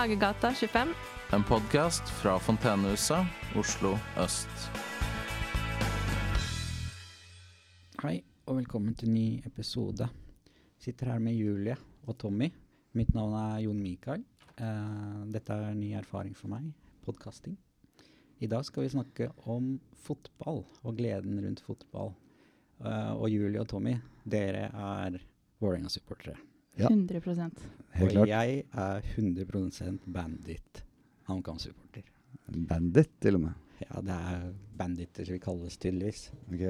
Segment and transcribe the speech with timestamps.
[0.00, 0.94] Hagegata 25.
[1.32, 4.70] En podkast fra Fontenehuset, Oslo øst.
[8.00, 10.08] Hei, og velkommen til ny episode.
[10.80, 11.76] Sitter her med Julie
[12.08, 12.48] og Tommy.
[12.96, 14.24] Mitt navn er Jon Mikael.
[14.56, 16.72] Eh, dette er ny erfaring for meg,
[17.04, 17.60] podkasting.
[18.40, 22.14] I dag skal vi snakke om fotball og gleden rundt fotball.
[22.80, 25.20] Eh, og Julie og Tommy, dere er
[25.60, 26.40] Vålerenga-supportere.
[26.80, 26.88] Ja.
[26.88, 27.20] 100
[28.00, 30.84] Helt og jeg er 100% Bandit
[31.28, 32.06] HamKam-supporter.
[32.50, 33.58] Bandit, til og med.
[33.80, 36.28] Ja, det er banditter vi kalles tydeligvis.
[36.50, 36.64] Ok.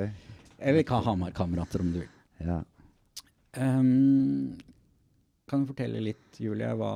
[0.59, 2.13] Eller kan Hamar-kamerater, om du vil.
[2.39, 2.61] Ja.
[3.57, 4.59] Um,
[5.49, 6.93] kan du fortelle litt, Julie, hva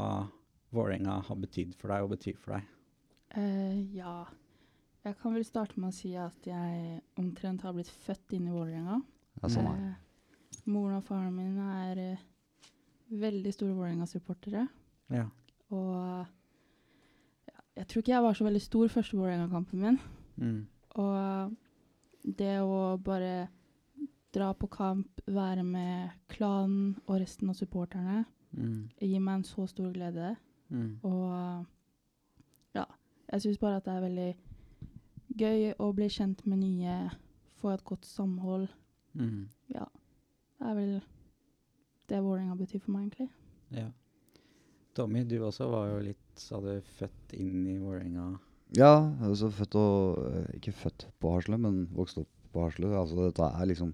[0.75, 2.69] Vålerenga har betydd for deg og betyr for deg?
[3.35, 4.17] Uh, ja.
[5.05, 8.55] Jeg kan vel starte med å si at jeg omtrent har blitt født inn i
[8.55, 9.01] Vålerenga.
[9.43, 9.83] ja, sånn er.
[9.91, 12.23] Eh, moren og faren min er eh,
[13.11, 14.69] veldig store Vålerenga-supportere.
[15.11, 15.27] Ja.
[15.71, 16.27] Og
[17.49, 19.99] ja, jeg tror ikke jeg var så veldig stor første Vålerenga-kampen min.
[20.37, 20.67] Mm.
[20.95, 21.57] Og
[22.39, 23.49] det å bare
[24.35, 28.89] dra på kamp, være med klanen og resten av supporterne, Mm.
[29.01, 30.37] gir meg en så stor glede.
[30.71, 31.01] Mm.
[31.03, 31.67] Og
[32.75, 32.85] ja,
[33.33, 34.37] jeg syns bare at det er veldig
[35.39, 37.11] gøy å bli kjent med nye,
[37.59, 38.69] få et godt samhold.
[39.15, 39.49] Mm.
[39.75, 39.85] Ja,
[40.61, 41.03] det er vel
[42.11, 43.29] det Vålerenga betyr for meg, egentlig.
[43.75, 43.89] Ja.
[44.95, 48.29] Tommy, du også var jo litt, sa du, født inn i Vålerenga.
[48.75, 48.93] Ja,
[49.29, 52.89] også født og eh, Ikke født på Hasle, men vokst opp på Hasle.
[52.97, 53.91] Altså, dette er liksom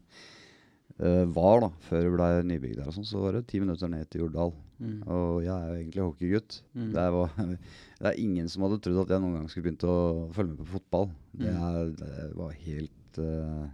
[1.01, 3.91] uh, Var, da, før det ble nybygd der og sånn, så var det ti minutter
[3.93, 4.53] ned til Jordal.
[4.81, 5.01] Mm.
[5.13, 6.61] Og jeg er jo egentlig hockeygutt.
[6.77, 6.87] Mm.
[6.97, 7.35] Det, var,
[8.01, 9.97] det er ingen som hadde trodd at jeg noen gang skulle begynt å
[10.37, 11.11] følge med på fotball.
[11.33, 11.61] Det, Mm.
[11.65, 13.69] er, det var helt eh,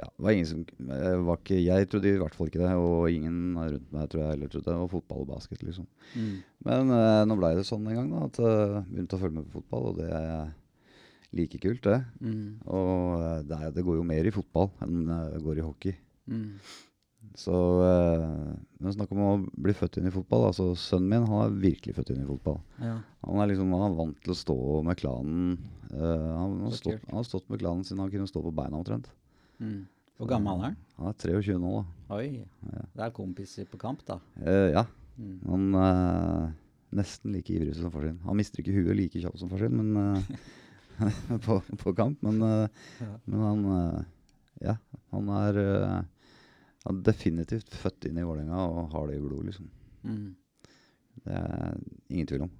[0.00, 3.10] ja, var ingen som jeg, var ikke, jeg trodde i hvert fall ikke det, og
[3.12, 4.76] ingen rundt meg tror jeg heller trodde det.
[4.80, 5.86] Og fotball og basket, liksom.
[6.14, 6.32] Mm.
[6.66, 9.50] Men eh, nå ble det sånn en gang, da, at jeg begynte å følge med
[9.50, 10.50] på fotball, og det er
[11.34, 12.00] like kult, det.
[12.22, 12.48] Mm.
[12.70, 15.96] Og eh, det, er, det går jo mer i fotball enn det går i hockey.
[16.30, 16.50] Mm.
[17.38, 20.48] Så eh, men snakk om å bli født inn i fotball.
[20.50, 22.60] Altså Sønnen min han er virkelig født inn i fotball.
[22.82, 22.98] Ja.
[23.26, 25.56] Han er liksom han er vant til å stå med klanen.
[25.90, 28.80] eh, han, har stått, han har stått med klanen siden han kunne stå på beina
[28.80, 29.10] omtrent.
[29.60, 29.86] Mm.
[30.18, 30.76] Hvor gammel er han?
[30.98, 32.14] Han er 23 nå, da.
[32.16, 32.26] Oi,
[32.70, 32.82] Ja.
[32.94, 34.18] det er kompiser på kamp, da.
[34.40, 34.84] Uh, ja.
[35.18, 35.38] Mm.
[35.48, 36.52] Han er
[36.94, 38.18] nesten like ivrig som far sin.
[38.24, 42.40] Han mister ikke huet like kjapt som far sin men, uh, på, på kamp, men,
[42.42, 42.68] eh,
[43.02, 43.12] Ja.
[43.26, 44.06] men han
[44.62, 44.76] Ja,
[45.10, 45.56] han er,
[46.86, 49.66] han er definitivt født inn i Vålerenga og har det i blodet, liksom.
[50.06, 50.36] Mm.
[51.24, 51.74] Det er
[52.08, 52.52] ingen tvil om.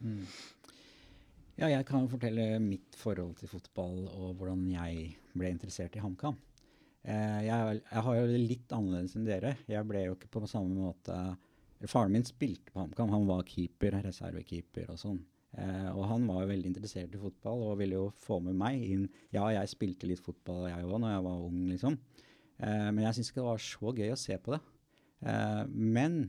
[0.00, 0.22] Mm.
[1.58, 6.02] Ja, jeg kan jo fortelle mitt forhold til fotball og hvordan jeg ble interessert i
[6.04, 6.36] HamKam.
[7.02, 9.56] Eh, jeg, jeg har jo det litt annerledes enn dere.
[9.66, 11.16] Jeg ble jo ikke på samme måte
[11.90, 13.10] Faren min spilte på HamKam.
[13.10, 15.18] Han var keeper, reservekeeper og sånn.
[15.58, 18.82] Eh, og han var jo veldig interessert i fotball og ville jo få med meg
[18.86, 19.04] inn.
[19.34, 21.98] Ja, jeg spilte litt fotball jeg òg når jeg var ung, liksom.
[22.62, 24.62] Eh, men jeg syns ikke det var så gøy å se på det.
[25.26, 26.20] Eh, men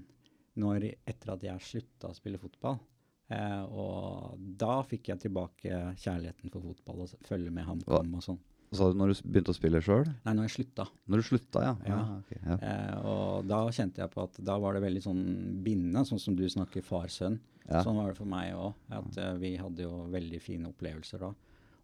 [0.57, 2.81] når, etter at jeg slutta å spille fotball,
[3.29, 8.39] Eh, og da fikk jeg tilbake kjærligheten for fotball og følge med HamKam og sånn.
[8.69, 10.03] Sa du når du begynte å spille sjøl?
[10.27, 10.85] Nei, når jeg slutta.
[11.09, 11.71] Når du slutta, ja.
[11.89, 11.99] Ja.
[12.19, 12.57] ok, ja.
[12.69, 15.23] Eh, og da kjente jeg på at da var det veldig sånn
[15.65, 17.39] bindende, sånn som du snakker far-sønn.
[17.65, 17.81] Ja.
[17.85, 18.77] Sånn var det for meg òg.
[18.93, 21.31] Eh, vi hadde jo veldig fine opplevelser da.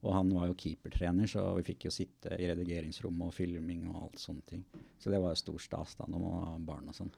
[0.05, 4.03] Og han var jo keepertrener, så vi fikk jo sitte i redigeringsrommet og filming og
[4.03, 4.61] alt sånne ting.
[5.01, 7.09] Så det var jo stor stas da når man var barn og sånn.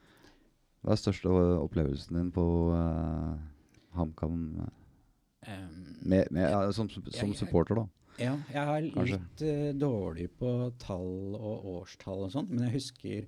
[0.86, 3.36] Hva er største opplevelsen din på uh,
[3.96, 4.68] HamKam
[5.46, 7.88] eh, som, som supporter, da?
[8.18, 9.20] Ja, jeg er Kanskje.
[9.20, 13.28] litt eh, dårlig på tall og årstall og sånt, men jeg husker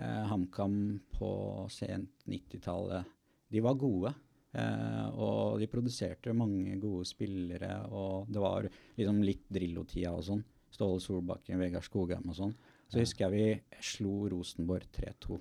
[0.00, 0.76] uh, HamKam
[1.18, 1.30] på
[1.72, 3.04] sent 90-tallet.
[3.52, 4.14] De var gode,
[4.56, 10.42] eh, og de produserte mange gode spillere, og det var liksom litt Drillo-tida og sånn.
[10.70, 12.56] Ståle Solbakken, Vegard Skogheim og sånn.
[12.90, 13.04] Så Ja.
[13.04, 15.40] husker jeg vi slo Rosenborg 3-2.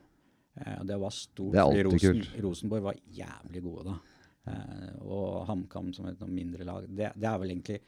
[0.60, 2.42] Eh, det var stort, Det er alltid Rosen, kult.
[2.44, 3.96] Rosenborg var jævlig gode da.
[4.48, 6.86] Eh, og HamKam som et noe mindre lag.
[6.88, 7.80] Det, det er vel egentlig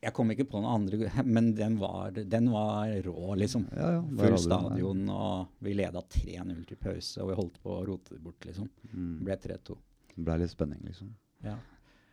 [0.00, 3.66] jeg- kom ikke på noen andre, men den var, den var rå, liksom.
[3.76, 7.84] Ja, ja, Full stadion, og vi leda 3-0 til pause, og vi holdt på å
[7.86, 8.70] rote det bort, liksom.
[8.94, 9.18] Mm.
[9.26, 9.76] Ble 3-2.
[10.16, 11.12] Det ble litt spenning, liksom.
[11.44, 11.58] Ja.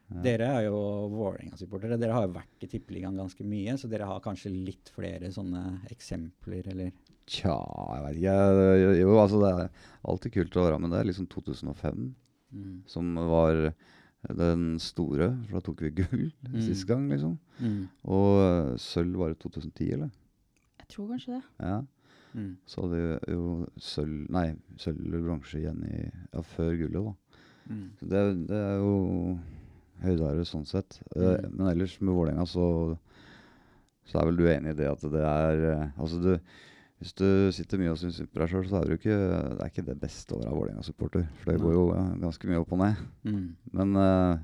[0.08, 0.22] Ja.
[0.24, 0.78] Dere er jo
[1.12, 1.98] Vålerenga-supportere.
[2.00, 5.64] Dere har jo vært i Tippeligaen ganske mye, så dere har kanskje litt flere sånne
[5.92, 6.94] eksempler, eller?
[7.28, 7.58] Tja,
[7.92, 8.38] jeg vet ikke.
[8.84, 9.74] Jo, Jo, altså det er
[10.08, 10.94] alltid kult å være med.
[10.94, 12.06] Det er liksom 2005
[12.54, 12.84] Mm.
[12.88, 13.74] som var
[14.38, 16.62] den store, for da tok vi gull Mm.
[16.62, 17.38] sist gang, liksom.
[17.60, 17.88] Mm.
[18.06, 20.10] Og eh, sølv var det 2010, eller?
[20.80, 21.44] Jeg tror kanskje det.
[21.60, 21.82] Ja.
[22.34, 22.58] Mm.
[22.68, 27.14] Så hadde vi jo sølv Nei, sølv eller bronse igjen i Ja, før gullet, da.
[27.70, 27.86] Mm.
[28.00, 29.40] Så det, det er jo
[30.04, 31.00] høydere sånn sett.
[31.16, 31.58] Eh, Mm.
[31.58, 32.98] men ellers med Vålerenga så,
[34.08, 36.40] så er vel du enig i det at det er eh, Altså du
[37.00, 39.62] Hvis du sitter mye og syns synd på deg sjøl, så er du ikke, det
[39.62, 41.28] er ikke det beste å være Vålerenga-supporter.
[41.44, 41.64] For det Nei.
[41.68, 43.04] går jo ja, ganske mye opp og ned.
[43.24, 43.44] Mm.
[43.78, 44.40] Men uh,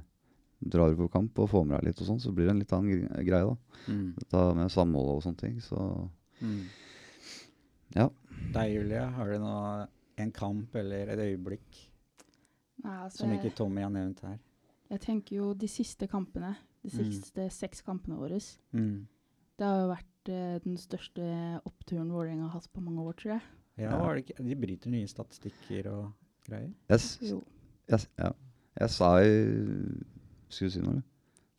[0.61, 2.59] drar du på kamp og får med deg litt og sånn, så blir det en
[2.61, 3.81] litt annen gre- greie, da.
[3.89, 4.05] Mm.
[4.19, 5.57] Dette med samhold og sånne ting.
[5.65, 6.09] Så
[6.43, 6.65] Mm.
[7.95, 8.09] Ja.
[8.53, 11.77] Deg, Julie, har du noe, en kamp eller et øyeblikk
[12.83, 14.37] Nei, altså, som ikke Tommy har nevnt her?
[14.91, 17.11] jeg tenker jo de siste kampene, de Mm.
[17.13, 18.39] siste seks kampene våre,
[18.73, 19.07] Mm.
[19.57, 23.31] det har jo vært eh, den største oppturen Vålerenga har hatt på mange år, tror
[23.33, 23.41] jeg.
[23.77, 23.97] Ja, Ja.
[23.97, 26.11] Var det ikke, De bryter nye statistikker og
[26.47, 26.71] greier.
[26.89, 27.41] jeg, s- Jo.
[27.89, 28.31] jeg, ja.
[28.79, 29.47] jeg sa i
[30.49, 30.91] Skulle du si noe,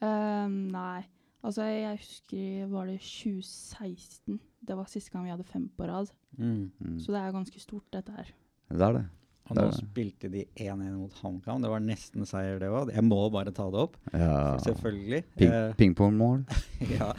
[0.00, 0.44] eller?
[0.44, 1.02] Um, nei,
[1.42, 4.40] altså jeg husker var det 2016.
[4.66, 6.06] Det var siste gang vi hadde fem på rad.
[6.38, 6.70] Mm.
[6.80, 6.98] Mm.
[7.00, 8.30] Så det er ganske stort, dette her.
[8.70, 9.04] Det er det.
[9.44, 11.60] Og nå spilte de 1-1 mot HamKam.
[11.60, 12.92] Det var nesten seier, det òg.
[12.94, 13.98] Jeg må bare ta det opp.
[14.14, 14.54] Ja.
[14.64, 15.20] Selvfølgelig.
[15.36, 16.46] Ping, Eh, Pingpongmål.
[16.96, 17.10] ja,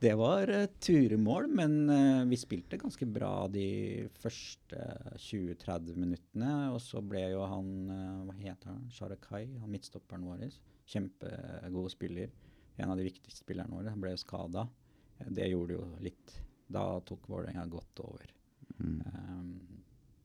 [0.00, 3.66] det var uh, turemål, men uh, vi spilte ganske bra de
[4.22, 4.80] første
[5.26, 6.54] 20-30 minuttene.
[6.72, 10.48] Og så ble jo han, uh, hva heter han, Sharakai, han midtstopperen vår,
[10.88, 12.32] kjempegod spiller.
[12.80, 13.92] En av de viktigste spillerne våre.
[13.92, 14.64] Han ble jo skada.
[15.20, 16.32] Det gjorde jo litt
[16.74, 18.32] Da tok Vålerenga godt over.
[18.80, 19.02] Mm.
[19.04, 19.73] Um,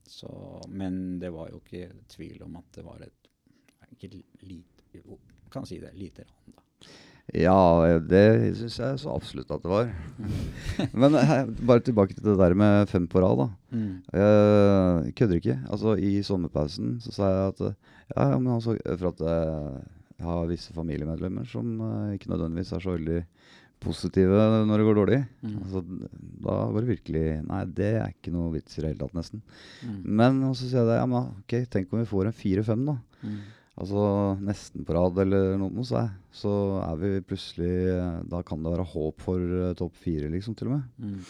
[0.10, 0.32] så,
[0.70, 3.30] men det var jo ikke tvil om at det var et
[3.94, 5.04] ikke lite,
[5.52, 6.64] kan si det, lite ran, da.
[7.36, 9.92] Ja, det syns jeg så absolutt at det var.
[11.02, 13.48] Men eh, bare tilbake til det der med fem på rad, da.
[13.76, 13.92] Mm.
[14.18, 15.60] Jeg kødder ikke.
[15.70, 17.78] Altså, I sommerpausen så sa jeg at eh,
[18.16, 19.78] ja, men altså, For at eh,
[20.18, 23.22] jeg har visse familiemedlemmer som eh, ikke nødvendigvis er så veldig
[23.84, 25.20] positive når det går dårlig.
[25.44, 25.54] Mm.
[25.64, 25.84] Altså,
[26.46, 29.44] da var det virkelig Nei, det er ikke noe vits i det hele tatt, nesten.
[29.84, 30.02] Mm.
[30.20, 32.86] Men og så sier jeg det, ja, men ok, tenk om vi får en fire-fem,
[32.90, 32.98] da.
[33.24, 33.40] Mm.
[33.80, 34.06] Altså
[34.44, 36.54] nesten på rad eller noe, så er, så
[36.84, 37.76] er vi plutselig
[38.28, 40.90] Da kan det være håp for uh, topp fire, liksom, til og med.
[41.00, 41.22] Mm.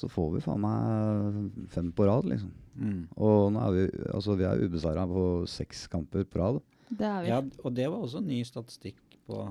[0.00, 2.52] Så får vi faen meg fem på rad, liksom.
[2.80, 3.00] Mm.
[3.20, 6.60] Og nå er vi altså vi er ubeseira på seks kamper på rad.
[6.88, 7.32] Det er vi.
[7.34, 9.50] Ja, og det var også ny statistikk på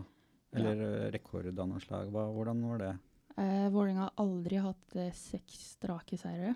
[0.56, 1.12] Eller ja.
[1.14, 2.10] rekord av noe slag.
[2.14, 2.96] Hva, hvordan var det?
[3.38, 6.56] Eh, Vålerenga har aldri hatt eh, seks strake seire.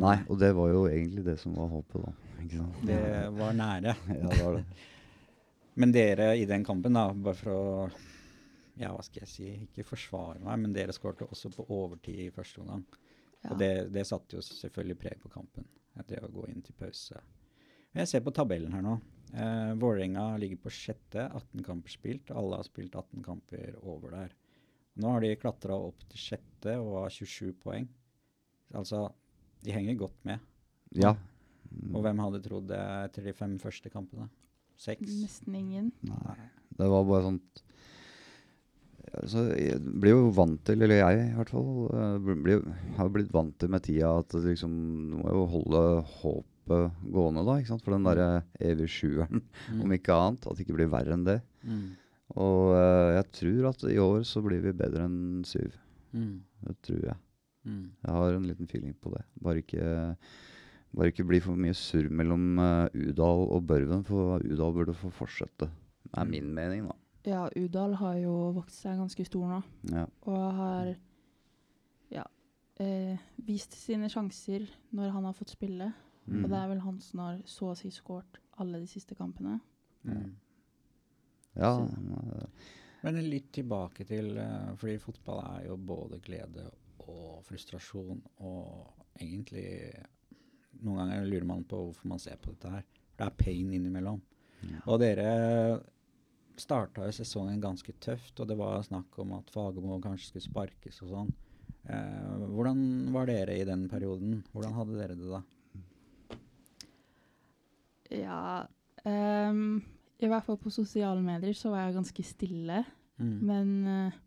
[0.00, 2.36] Nei, og det var jo egentlig det som var håpet, da.
[2.44, 2.84] Ikke sant?
[2.86, 3.02] Det
[3.40, 3.96] var nære.
[4.20, 4.64] Ja, det var det.
[5.80, 7.90] Men dere i den kampen, da, bare for å
[8.80, 12.32] ja, hva skal jeg si, ikke forsvare meg, men dere skårte også på overtid i
[12.32, 12.84] første omgang.
[13.42, 13.52] Ja.
[13.52, 15.66] Og det, det satte jo selvfølgelig preg på kampen,
[16.08, 17.20] det å gå inn til pause.
[17.90, 18.96] Men Jeg ser på tabellen her nå.
[19.34, 22.30] Eh, Vålerenga ligger på sjette, 18 kamper spilt.
[22.34, 24.34] Alle har spilt 18 kamper over der.
[25.00, 27.86] Nå har de klatra opp til sjette og har 27 poeng.
[28.74, 29.06] Altså,
[29.64, 30.42] de henger godt med.
[30.98, 31.14] Ja.
[31.94, 34.26] Og hvem hadde trodd det etter de fem første kampene?
[34.80, 35.12] Seks?
[35.22, 35.92] Nesten ingen.
[36.06, 36.36] Nei.
[36.80, 37.60] Det var bare sånt
[39.18, 42.64] altså, Jeg blir jo vant til, eller jeg i hvert fall, eh, blir,
[42.96, 44.72] har blitt vant til med tida at liksom,
[45.12, 45.82] nå må jo holde
[46.70, 47.56] håpet gående, da.
[47.58, 47.82] ikke sant?
[47.84, 48.28] For den derre
[48.60, 49.42] evige sjueren,
[49.82, 50.46] om ikke annet.
[50.46, 51.40] At det ikke blir verre enn det.
[51.64, 51.88] Mm.
[52.38, 55.74] Og uh, jeg tror at i år så blir vi bedre enn syv.
[56.14, 56.38] Mm.
[56.68, 57.18] Det tror jeg.
[57.66, 57.90] Mm.
[58.04, 59.24] Jeg har en liten feeling på det.
[59.42, 60.16] Bare ikke,
[60.96, 65.10] bare ikke bli for mye surr mellom uh, Udal og Børven, for Udal burde få
[65.14, 65.68] fortsette.
[66.06, 66.96] Det er min mening, da.
[67.28, 69.58] Ja, Udal har jo vokst seg ganske stor nå,
[69.92, 70.06] Ja.
[70.24, 70.94] og har
[72.10, 72.22] ja,
[72.80, 74.64] eh, vist sine sjanser
[74.96, 75.90] når han har fått spille.
[76.30, 76.44] Mm.
[76.44, 79.58] Og det er vel han som har så å si skåret alle de siste kampene.
[80.06, 80.30] Mm.
[81.56, 82.46] ja Så-
[83.02, 86.70] Men litt tilbake til eh, Fordi fotball er jo både glede
[87.08, 89.92] og frustrasjon og egentlig
[90.82, 92.84] Noen ganger lurer man på hvorfor man ser på dette her.
[93.16, 94.20] For det er pain innimellom.
[94.62, 94.78] Ja.
[94.86, 95.82] Og dere
[96.56, 101.02] starta jo sesongen ganske tøft, og det var snakk om at Fagermo kanskje skulle sparkes
[101.02, 101.32] og sånn.
[101.84, 104.42] Eh, hvordan var dere i den perioden?
[104.54, 105.42] Hvordan hadde dere det da?
[108.10, 108.66] Ja
[109.04, 109.80] um,
[110.20, 112.82] I hvert fall på sosiale medier så var jeg ganske stille.
[113.20, 113.36] Mm.
[113.46, 114.18] Men uh,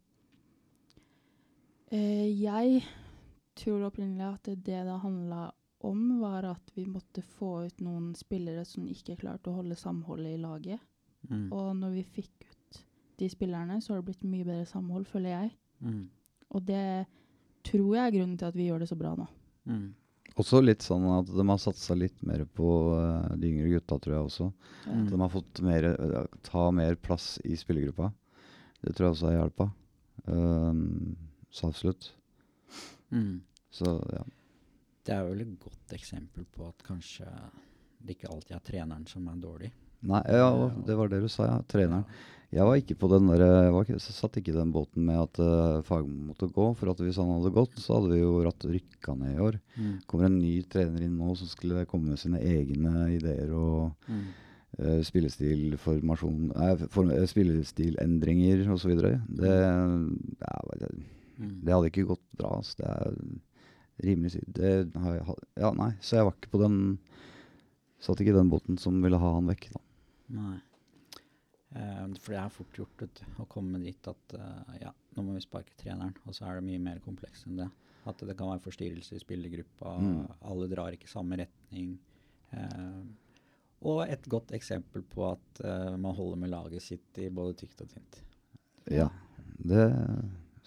[1.94, 2.84] uh, jeg
[3.60, 5.52] tror opprinnelig at det det handla
[5.84, 10.38] om, var at vi måtte få ut noen spillere som ikke klarte å holde samholdet
[10.38, 10.80] i laget.
[11.30, 11.50] Mm.
[11.52, 12.80] Og når vi fikk ut
[13.20, 15.52] de spillerne, så har det blitt mye bedre samhold, føler jeg.
[15.84, 16.06] Mm.
[16.56, 16.86] Og det
[17.68, 19.28] tror jeg er grunnen til at vi gjør det så bra nå.
[19.70, 19.92] Mm.
[20.40, 24.16] Også litt sånn at de har satsa litt mer på uh, de yngre gutta, tror
[24.16, 24.48] jeg også.
[24.88, 25.04] Mm.
[25.12, 28.10] De har fått mer, uh, ta mer plass i spillergruppa.
[28.82, 29.70] Det tror jeg også har hjelpa.
[30.26, 31.14] Um,
[31.54, 32.10] så absolutt.
[33.14, 33.44] Mm.
[33.70, 34.24] Så ja.
[35.04, 37.28] Det er vel et godt eksempel på at kanskje
[38.04, 39.70] det ikke alltid er treneren som er dårlig.
[40.04, 40.50] Nei, ja,
[40.88, 41.58] det var det du sa, ja.
[41.72, 42.06] Treneren.
[42.54, 45.40] Jeg var ikke på den der, jeg var satt ikke i den båten med at
[45.42, 46.68] uh, Fagermo måtte gå.
[46.78, 49.58] For at hvis han hadde gått, så hadde vi jo ratt rykka ned i år.
[49.74, 49.96] Mm.
[50.06, 54.28] kommer en ny trener inn nå som skulle komme med sine egne ideer og Mm.
[54.78, 58.94] uh, spillestilformasjon Nei, for, uh, spillestilendringer osv.
[59.02, 59.16] Det,
[59.50, 60.92] ja, det,
[61.34, 61.54] Mm.
[61.66, 62.60] det hadde ikke gått bra.
[62.62, 63.16] Så Det er
[64.06, 64.54] rimelig sykt.
[64.54, 67.00] Det har jeg Ja, nei, så jeg var ikke på den
[68.00, 69.80] Satt ikke i den båten som ville ha han vekk, da.
[70.34, 70.58] Nei.
[71.74, 73.06] Eh, for det er fort gjort
[73.42, 76.16] å komme dit at eh, ja, nå må vi sparke treneren.
[76.28, 77.70] Og så er det mye mer komplekst enn det.
[78.10, 79.96] At det kan være forstyrrelser i spillergruppa.
[80.04, 80.24] Mm.
[80.52, 81.96] Alle drar ikke i samme retning.
[82.54, 83.02] Eh,
[83.84, 87.84] og et godt eksempel på at eh, man holder med laget sitt i både tykt
[87.84, 88.22] og tynt.
[88.92, 89.10] Ja.
[89.64, 89.88] Det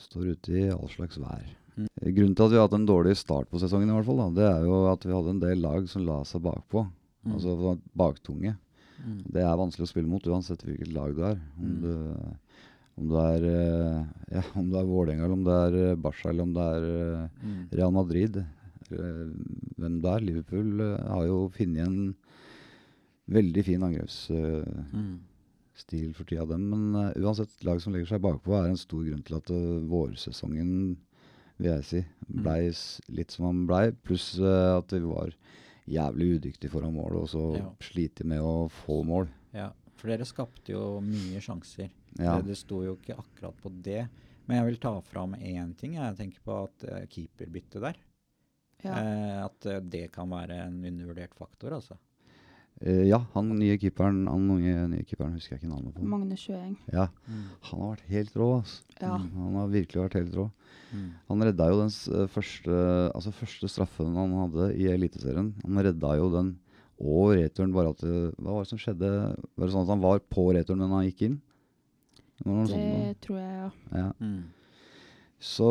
[0.00, 1.46] står ute i all slags vær.
[1.76, 1.88] Mm.
[2.16, 4.28] Grunnen til at vi har hatt en dårlig start på sesongen, i hvert fall, da,
[4.36, 6.86] det er jo at vi hadde en del lag som la seg bakpå.
[7.26, 7.34] Mm.
[7.36, 8.54] Altså baktunge.
[9.04, 9.18] Mm.
[9.32, 11.36] Det er vanskelig å spille mot uansett hvilket lag du er.
[11.60, 11.80] Om, Mm.
[11.82, 11.92] du,
[12.98, 16.28] om du er eh, ja, om du er Vålerenga, eller om det er eh, Barca,
[16.30, 17.68] eller om det er eh, Mm.
[17.72, 18.44] Real Madrid.
[18.88, 20.20] hvem det er.
[20.22, 22.14] Liverpool har jo funnet en
[23.28, 26.68] veldig fin angrepsstil for tida, dem.
[26.70, 29.50] Men uansett, lag som legger seg bakpå, er en stor grunn til at
[29.90, 30.96] vårsesongen,
[31.58, 32.42] vil jeg si, Mm.
[32.42, 32.70] blei
[33.16, 33.90] litt som han blei.
[34.04, 35.30] Pluss at vi var
[35.88, 37.70] jævlig udyktig foran mål, og så Ja.
[37.80, 39.28] sliter med å få mål.
[39.54, 41.90] Ja, for dere skapte jo mye sjanser.
[42.18, 42.36] Ja.
[42.40, 44.08] Det, det sto jo ikke akkurat på det.
[44.46, 45.94] Men jeg vil ta fram én ting.
[45.98, 47.96] Jeg tenker på at uh, keeperbyttet der.
[48.84, 48.92] Ja.
[48.92, 51.96] Eh, at eh, det kan være en undervurdert faktor, altså.
[52.84, 56.04] Eh, ja, han nye keeperen Han nye, nye keeperen husker jeg ikke navnet på.
[56.04, 56.74] Magne Sjøeng.
[56.92, 57.06] Ja,
[57.70, 58.50] Han har vært helt rå.
[58.58, 58.82] Altså.
[59.00, 59.16] Ja.
[59.16, 59.30] Mm.
[59.40, 60.46] Han har virkelig vært helt rå.
[60.92, 61.06] Mm.
[61.30, 62.76] Han redda jo den eh, første,
[63.16, 65.54] altså første straffen han hadde i Eliteserien.
[65.64, 66.54] Han redda jo den
[66.96, 69.08] og returen bare at det, Hva var det som skjedde?
[69.36, 71.40] Var det sånn at han var på returen, men han gikk inn?
[72.36, 73.70] Det sånt Det tror jeg, ja.
[73.96, 74.08] Ja.
[74.20, 74.44] Mm.
[75.42, 75.66] Så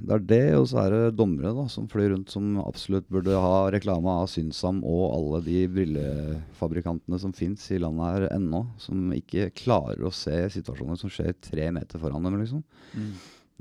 [0.00, 3.36] det er det, og så er det dommere da, som flyr rundt, som absolutt burde
[3.36, 9.12] ha reklame av Synsam og alle de brillefabrikantene som fins i landet her ennå, som
[9.12, 12.64] ikke klarer å se situasjoner som skjer tre meter foran dem, liksom.
[12.96, 13.12] Mm.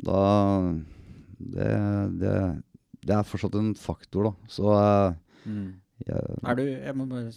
[0.07, 0.21] Da
[1.41, 1.69] det,
[2.21, 2.35] det,
[3.03, 4.51] det er fortsatt en faktor, da.
[4.51, 5.81] Så uh, Mm.
[6.05, 7.31] jeg, Er du Jeg må bare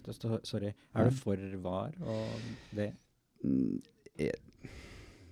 [0.45, 0.67] Sorry.
[0.67, 1.01] Ja.
[1.01, 2.43] Er du for VAR og
[2.77, 2.91] det?
[3.43, 3.81] Mm,
[4.19, 4.35] jeg,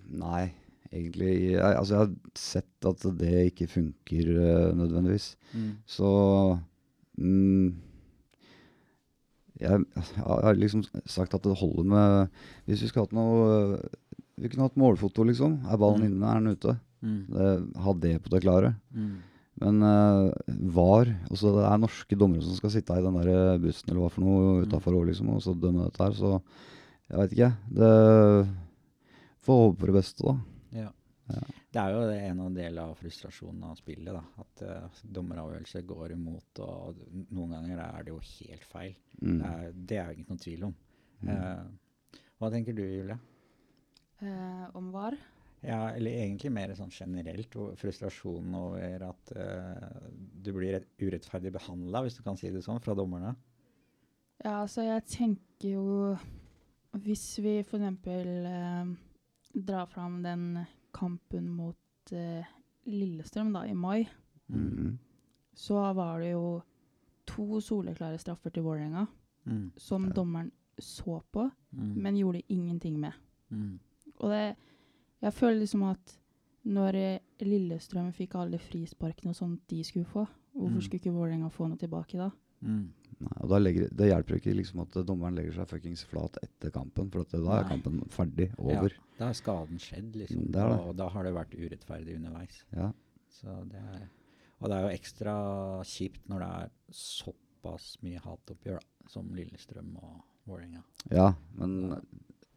[0.09, 0.47] Nei,
[0.93, 5.31] egentlig jeg, Altså, jeg har sett at det ikke funker uh, nødvendigvis.
[5.53, 5.71] Mm.
[5.89, 6.11] Så
[7.17, 7.73] mm,
[9.63, 12.31] jeg, jeg har liksom sagt at det holder med
[12.65, 13.77] Hvis vi skulle hatt noe
[14.41, 15.59] Vi kunne hatt målfoto, liksom.
[15.69, 16.09] Er ballen Mm.
[16.09, 16.73] inne, er den ute?
[17.03, 17.19] Mm.
[17.29, 17.51] Det,
[17.83, 18.73] ha det på det klare.
[18.95, 19.13] Mm.
[19.61, 20.31] Men uh,
[20.73, 24.01] VAR altså Det er norske dommere som skal sitte i den der eh, bussen eller
[24.01, 24.63] hva for noe Mm.
[24.65, 26.15] utafor òg, liksom, og så dømme dette her.
[26.17, 26.31] Så
[27.11, 27.51] jeg veit ikke.
[27.77, 27.91] Det
[29.43, 30.33] Får håpe på det beste, da.
[31.29, 31.41] Ja.
[31.73, 34.11] Det er jo en av del av frustrasjonen av spillet.
[34.13, 36.99] da, At uh, dommeravgjørelser går imot, og
[37.33, 38.97] noen ganger er det jo helt feil.
[39.21, 39.37] Mm.
[39.37, 40.75] Det, er, det er jo ikke noen tvil om.
[41.23, 41.29] Mm.
[41.31, 43.17] Uh, hva tenker du, Julie?
[44.23, 45.17] Uh, om VAR.
[45.63, 52.19] Ja, eller egentlig mer sånn generelt frustrasjonen over at uh, du blir urettferdig behandla, hvis
[52.19, 53.31] du kan si det sånn, fra dommerne.
[54.43, 55.83] Ja, altså jeg tenker jo
[57.05, 58.07] Hvis vi f.eks.
[58.11, 58.91] Uh,
[59.53, 61.75] drar fram den kampen mot
[62.11, 62.43] eh,
[62.85, 64.07] Lillestrøm da, i mai,
[64.49, 64.97] Mm.
[65.55, 66.61] så var det jo
[67.25, 69.05] to soleklare straffer til Vålerenga
[69.45, 69.71] Mm.
[69.77, 70.11] som Ja.
[70.13, 71.95] dommeren så på, Mm.
[72.01, 73.11] men gjorde ingenting med.
[73.51, 73.79] mm.
[74.19, 74.55] Og det
[75.21, 76.19] Jeg føler liksom at
[76.65, 80.81] når eh, Lillestrøm fikk alle frisparkene og sånt de skulle få, hvorfor Mm.
[80.81, 82.29] skulle ikke Vålerenga få noe tilbake da?
[82.61, 82.89] Mm.
[83.23, 86.73] Nei, og da legger, det hjelper ikke liksom at dommeren legger seg fuckings flat etter
[86.75, 87.69] kampen, for da er Nei.
[87.69, 88.49] kampen ferdig.
[88.59, 88.95] Over.
[88.95, 90.41] Ja, da er skaden skjedd, liksom.
[90.43, 90.79] Mm, det det.
[90.83, 92.59] Og da har det vært urettferdig underveis.
[92.75, 92.89] Ja.
[93.33, 94.03] Så det er,
[94.59, 95.35] og det er jo ekstra
[95.87, 100.83] kjipt når det er såpass mye hatoppgjør da, som Lillestrøm og Vålerenga.
[101.11, 101.97] ja, men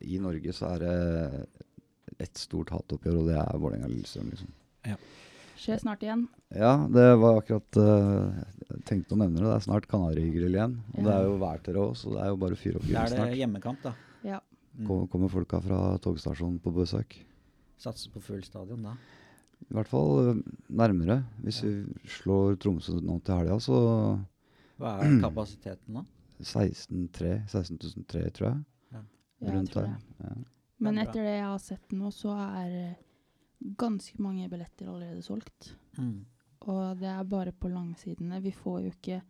[0.04, 0.96] i Norge så er det
[2.22, 4.52] ett stort hatoppgjør, og det er Vålerenga-Lillestrøm, liksom.
[5.56, 6.26] Skjer snart igjen.
[6.54, 8.34] Ja, det var akkurat uh,
[8.70, 9.46] Jeg tenkte å nevne det.
[9.48, 10.74] Det er snart Kanarigrill igjen.
[10.94, 12.88] Og det er jo værtørt òg, så det er jo bare å fyre opp Da
[12.88, 13.38] grillen er det snart.
[13.40, 13.92] hjemmekamp, da.
[14.26, 14.40] Ja.
[14.76, 14.86] Mm.
[14.90, 17.16] Kom- Kommer folka fra togstasjonen på besøk.
[17.80, 18.92] Satser på full stadion da.
[19.70, 21.22] I hvert fall eh, nærmere.
[21.42, 21.70] Hvis Ja.
[21.70, 23.78] vi slår Tromsø nå til helga, så
[24.78, 26.04] Hva er kapasiteten da?
[26.42, 28.64] 16.3, 16.003, tror jeg.
[28.92, 29.00] Ja,
[29.40, 29.96] jeg tror der.
[29.96, 30.26] det.
[30.26, 30.34] Ja.
[30.78, 32.94] Men Det er etter det jeg har sett nå, så er eh,
[33.78, 35.72] ganske mange billetter allerede solgt.
[35.98, 36.24] Mm.
[36.66, 38.40] Og det er bare på langsidene.
[38.42, 39.22] Vi får jo ikke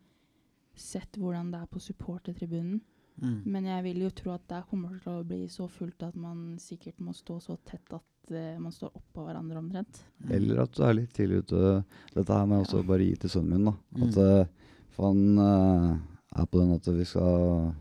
[0.77, 2.81] sett hvordan det er på supportertribunen.
[3.21, 3.41] Mm.
[3.49, 6.57] Men jeg vil jo tro at det kommer til å bli så fullt at man
[6.61, 10.03] sikkert må stå så tett at uh, man står oppå hverandre omtrent.
[10.21, 10.31] Mm.
[10.37, 11.83] Eller at du er litt tidlig ute.
[12.13, 12.87] Dette her må jeg også Ja.
[12.91, 13.65] bare gi til sønnen min.
[13.65, 13.73] da.
[14.05, 14.21] At, Mm.
[14.27, 14.45] eh,
[14.93, 15.97] for han uh,
[16.41, 17.73] er på den at vi skal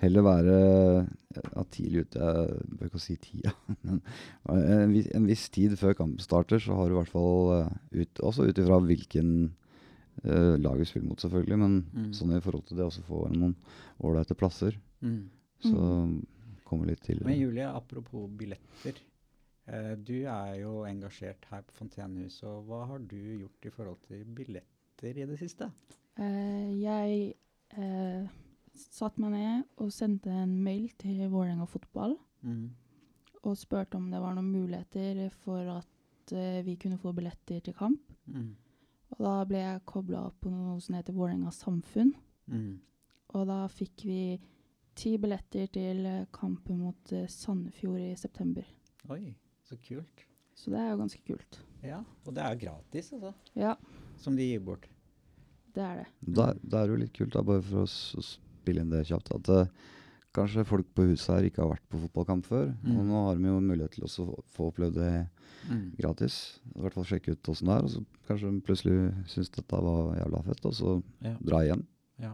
[0.00, 0.56] heller være
[1.36, 3.52] ja, tidlig ute Jeg bør ikke si tida,
[3.86, 4.00] men
[4.48, 7.72] en, viss, en viss tid før kampen starter, så har du i hvert fall eh,
[8.02, 9.30] ut, Også ut ifra hvilken
[10.24, 12.10] uh, lag vi spiller mot, selvfølgelig, men Mm.
[12.16, 13.54] sånn i forhold til det også få noen
[14.04, 14.76] ålreite plasser.
[15.00, 15.30] Mm.
[15.64, 15.84] Så
[16.64, 17.20] kommer litt til.
[17.24, 17.38] Men.
[17.38, 18.98] Julie, apropos billetter.
[19.70, 24.00] Eh, du er jo engasjert her på Fontenehuset, og hva har du gjort i forhold
[24.08, 25.70] til billetter i det siste?
[26.18, 27.34] Uh, jeg
[27.78, 28.26] eh,
[28.80, 32.70] satte meg ned og sendte en mail til Vålerenga fotball Mm.
[33.44, 37.74] og spurte om det var noen muligheter for at uh, vi kunne få billetter til
[37.76, 38.00] kamp.
[38.26, 38.54] Mm.
[39.10, 42.14] Og da ble jeg kobla opp på noe som heter Vålerenga samfunn.
[42.48, 42.78] Mm.
[43.34, 44.22] Og da fikk vi
[44.96, 46.00] ti billetter til
[46.32, 48.64] kampen mot uh, Sandefjord i september.
[49.12, 49.34] Oi,
[49.68, 50.24] så kult.
[50.56, 51.60] Så det er jo ganske kult.
[51.84, 53.74] Ja, og det er gratis, altså, Ja,
[54.20, 54.88] som de gir bort.
[55.74, 56.06] det er det.
[56.36, 57.88] Da, da er det jo litt kult, da, bare for å
[58.60, 59.66] spille inn det kjapt, at uh,
[60.36, 62.68] kanskje folk på huset her ikke har vært på fotballkamp før.
[62.84, 62.96] Mm.
[62.96, 64.12] Og nå har de jo mulighet til å
[64.54, 65.12] få oppleve det
[65.68, 65.90] Mm.
[65.98, 66.58] gratis.
[66.72, 67.82] I hvert fall sjekke ut åssen det er.
[67.84, 68.94] Og så kanskje de plutselig
[69.28, 71.34] syns dette var jævla fett, og så Ja.
[71.44, 71.82] dra igjen.
[72.18, 72.30] Ja.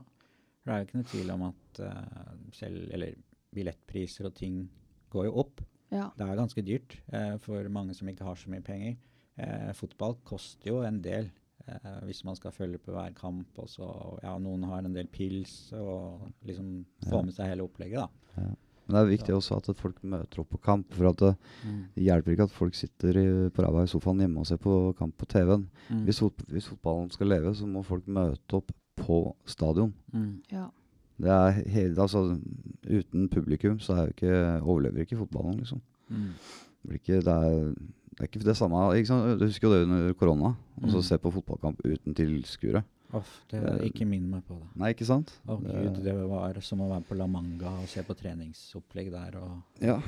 [0.63, 3.17] For det er jo ikke noe tvil om at uh, selv Eller
[3.53, 4.69] billettpriser og ting
[5.11, 5.61] går jo opp.
[5.91, 6.13] Ja.
[6.17, 8.97] Det er ganske dyrt uh, for mange som ikke har så mye penger.
[9.39, 11.31] Uh, fotball koster jo en del
[11.69, 13.49] eh, hvis man skal følge på hver kamp.
[13.63, 13.89] Og så,
[14.23, 16.71] ja, noen har en del pils og liksom
[17.09, 18.47] få med seg hele opplegget, da.
[18.87, 20.93] Men det er viktig også at folk møter opp på kamp.
[20.95, 21.33] For at det,
[21.67, 21.79] mm.
[22.07, 25.17] hjelper ikke at folk sitter i, på ræva i sofaen hjemme og ser på kamp
[25.19, 25.67] på TV-en.
[25.91, 26.05] Mm.
[26.07, 28.71] Hvis, fot, hvis fotballen skal leve, så må folk møte opp
[29.03, 29.21] på
[29.51, 29.95] stadion.
[30.15, 30.35] Mm.
[30.55, 30.69] ja.
[31.17, 32.39] Det er hele, altså,
[32.85, 35.81] uten publikum så er ikke, overlever ikke fotballen, liksom.
[36.09, 36.33] Mm.
[36.83, 37.71] Det, blir ikke, det, er,
[38.17, 39.39] det er ikke det samme ikke sant?
[39.39, 40.55] Du husker jo det under korona.
[40.83, 41.03] Og så Mm.
[41.03, 42.85] se på fotballkamp uten tilskuere.
[43.49, 44.67] Det- ikke minn meg på det.
[44.77, 45.39] Nei, ikke sant?
[45.47, 49.39] Å gud, det var som å være på La Manga og se på treningsopplegg der
[49.39, 50.01] og Ja.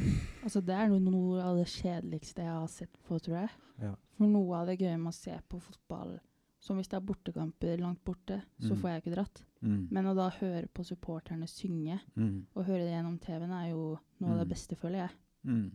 [0.42, 3.50] Altså, det er no- noe av det kjedeligste jeg har sett på, tror jeg.
[3.80, 3.94] Ja.
[4.16, 6.18] For noe av det gøye med å se på fotball,
[6.60, 8.80] som hvis det er bortekamper langt borte, så Mm.
[8.80, 9.42] får jeg ikke dratt.
[9.62, 9.88] mm.
[9.90, 12.44] Men å da høre på supporterne synge, Mm.
[12.56, 14.52] og høre det gjennom TV-en, er jo noe av det Mm.
[14.54, 15.10] beste, føler jeg.
[15.46, 15.70] Mm.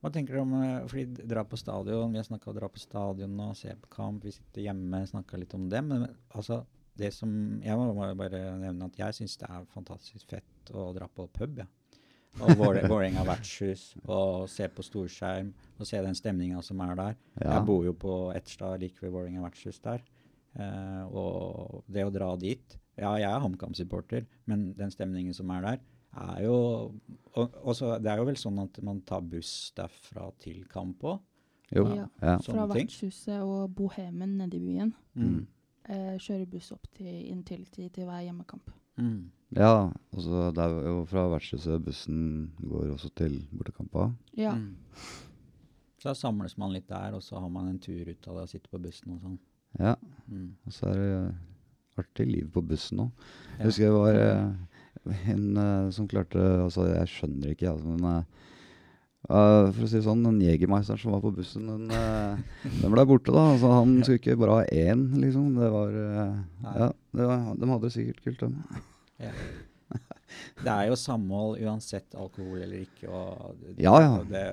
[0.00, 2.12] Hva tenker du om eh, fordi dra på stadion?
[2.14, 4.24] Vi har snakka om å dra på stadion og se på kamp.
[4.24, 5.82] Vi sitter hjemme snakka litt om det.
[5.84, 6.62] Men altså,
[6.96, 7.30] det som
[7.64, 11.60] Jeg må bare nevne at jeg syns det er fantastisk fett å dra på pub.
[11.60, 11.68] Ja.
[12.40, 17.16] Og Våle- Vålerenga vertshus og se på storskjerm og se den stemninga som er der.
[17.40, 17.56] Ja.
[17.58, 20.04] Jeg bor jo på Etterstad like ved Vålerenga vertshus der.
[20.58, 25.62] Uh, og det å dra dit Ja, jeg er HamKam-supporter, men den stemningen som er
[25.62, 25.76] der,
[26.16, 26.56] er jo
[27.34, 31.20] og, også, Det er jo vel sånn at man tar buss derfra til kamp òg.
[31.70, 31.86] Jo.
[31.94, 32.06] Ja.
[32.18, 32.36] Ja.
[32.42, 34.94] Fra vertshuset og Bohemen nede i byen.
[35.14, 35.44] Mm.
[35.90, 38.72] Eh, kjører buss opp til inntiltid til hver hjemmekamp.
[39.00, 39.30] Mm.
[39.56, 39.90] ja.
[40.12, 44.10] Altså, det er jo fra vertshuset bussen går også til bortekampa.
[44.36, 44.56] Ja.
[44.58, 44.74] Mm.
[46.00, 48.42] Så da samles man litt der, og så har man en tur ut av det
[48.48, 49.38] og sitter på bussen og sånn.
[49.78, 49.94] Ja.
[50.26, 50.56] Mm.
[50.66, 51.14] Og så er det
[52.00, 53.10] artig liv på bussen òg.
[53.12, 53.58] Ja.
[53.60, 54.20] Jeg husker det var
[55.32, 58.44] en eh, som klarte Altså, jeg skjønner ikke, altså, men eh,
[59.30, 62.94] eh, For å si det sånn, den Jegermeisteren som var på bussen, den, uh, den
[62.94, 63.46] ble borte, da.
[63.54, 65.50] Altså, han skulle ikke bare ha én, liksom.
[65.58, 68.84] Det var uh, Ja, det var, de hadde det sikkert kult, de.
[69.26, 69.34] Ja.
[70.60, 73.08] Det er jo samhold uansett alkohol eller ikke.
[73.10, 74.12] Og det, Ja, ja.
[74.20, 74.44] og Det,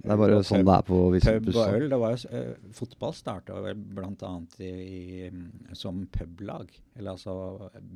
[0.00, 1.88] Det er bare sånn pub- det er på visse Pub og øl.
[1.92, 2.44] Det var jo,
[2.78, 4.30] fotball starta vel bl.a.
[4.64, 7.34] I, i, mm, som publag, eller altså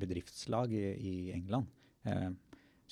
[0.03, 1.71] bedriftslag i, i England.
[2.05, 2.31] Eh,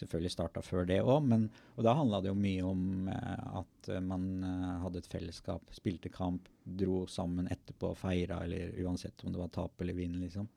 [0.00, 3.90] selvfølgelig starta før det òg, men og da handla det jo mye om eh, at
[4.02, 9.32] man eh, hadde et fellesskap, spilte kamp, dro sammen etterpå og feira, eller uansett om
[9.34, 10.48] det var tap eller vinn, liksom.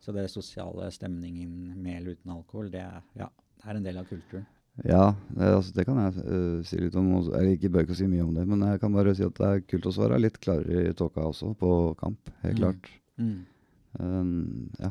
[0.00, 3.28] Så det sosiale stemningen med eller uten alkohol, det er, ja,
[3.62, 4.44] det er en del av kulturen.
[4.82, 7.12] Ja, det, altså, det kan jeg uh, si litt om.
[7.20, 7.30] også.
[7.38, 9.46] Jeg ikke, bør ikke si mye om det, men jeg kan bare si at det
[9.46, 11.70] er kult å svare litt klarere i tåka også, på
[12.00, 12.32] kamp.
[12.42, 12.60] Helt Mm.
[12.60, 12.90] klart.
[13.22, 13.36] Mm.
[14.00, 14.90] Um, ja.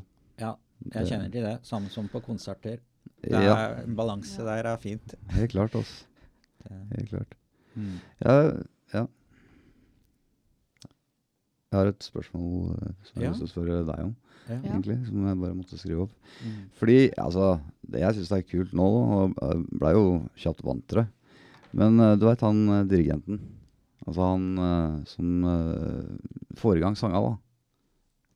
[0.92, 1.54] Ja, jeg kjenner til det.
[1.68, 2.80] Samme som på konserter.
[3.24, 4.46] Det ja, er, en balanse Ja.
[4.50, 5.14] der er fint.
[5.32, 6.04] helt klart, altså.
[6.64, 7.36] Det, Helt klart.
[7.76, 7.94] mm.
[8.24, 8.36] Ja,
[8.94, 9.06] ja.
[11.72, 13.28] Jeg har et spørsmål eh, som jeg Ja.
[13.32, 14.16] har lyst til å spørre deg om,
[14.50, 14.54] Ja.
[14.56, 14.60] Ja.
[14.74, 16.12] egentlig, som jeg bare måtte skrive opp.
[16.44, 16.70] Mm.
[16.78, 20.98] Fordi, altså, det jeg syns er kult nå, og jeg ble jo kjapt vant til
[21.02, 21.08] det,
[21.74, 23.40] men eh, du veit han eh, dirigenten,
[24.06, 26.18] altså han eh, som uh,
[26.60, 27.38] får i gang sanga, da.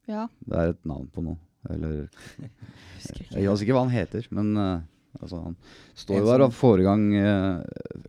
[0.07, 0.27] Ja.
[0.47, 1.37] Det er et navn på noe.
[1.69, 2.07] Eller
[3.31, 4.79] Jeg vet ikke hva han heter, men uh,
[5.21, 5.55] altså, han
[5.97, 7.61] står jo der og får i gang eh,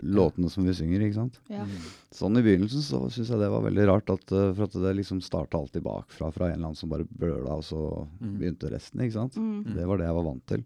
[0.04, 1.38] låtene som vi synger, ikke sant.
[1.52, 1.62] Ja.
[1.68, 1.86] Mm.
[2.18, 4.94] Sånn i begynnelsen så syns jeg det var veldig rart, at, uh, for at det
[4.98, 7.82] liksom starta alltid bakfra, fra en eller annen som bare brøla, og så
[8.18, 8.34] Mm.
[8.40, 9.36] begynte resten, ikke sant.
[9.38, 9.62] Mm.
[9.64, 9.74] Mm.
[9.78, 10.64] Det var det jeg var vant til.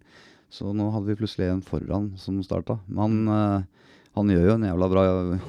[0.52, 2.78] Så nå hadde vi plutselig en foran som starta.
[2.88, 5.02] Men han, eh, han gjør jo en jævla bra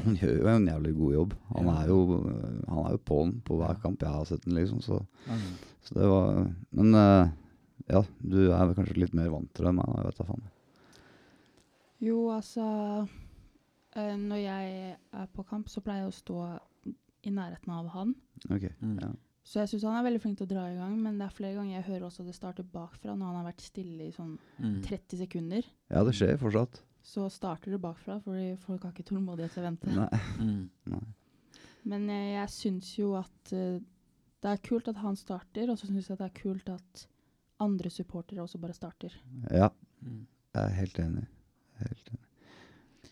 [0.05, 1.33] Han gjør jo en jævlig god jobb.
[1.57, 1.97] Han er jo
[2.69, 4.79] Han er jo på'n på hver kamp jeg har sett den, liksom.
[4.81, 5.72] Så, Mm.
[5.83, 6.37] Så det var
[6.71, 7.31] Men eh,
[7.91, 10.27] ja, du er vel kanskje litt mer vant til det enn meg, jeg vet da
[10.29, 10.45] faen.
[12.03, 12.63] Jo, altså
[13.95, 16.39] eh, Når jeg er på kamp, så pleier jeg å stå
[17.23, 18.15] i nærheten av han.
[18.51, 18.97] Ok, Mm.
[18.99, 19.11] ja.
[19.43, 21.33] Så jeg syns han er veldig flink til å dra i gang, men det er
[21.35, 24.37] flere ganger jeg hører også det starter bakfra når han har vært stille i sånn
[24.59, 24.77] Mm.
[24.85, 25.63] 30 sekunder.
[25.91, 26.79] ja, det skjer fortsatt.
[27.03, 29.91] Så starter det bakfra, fordi folk har ikke tålmodighet til å vente.
[29.91, 30.19] Nei.
[30.39, 30.69] Mm.
[30.87, 31.01] Nei.
[31.83, 33.79] Men jeg, jeg syns jo at eh,
[34.43, 37.05] det er kult at han starter, og så syns jeg det er kult at
[37.63, 39.13] andre supportere også bare starter.
[39.51, 39.69] Ja,
[40.03, 40.25] Mm.
[40.53, 41.21] jeg er helt enig.
[41.79, 42.25] Helt enig.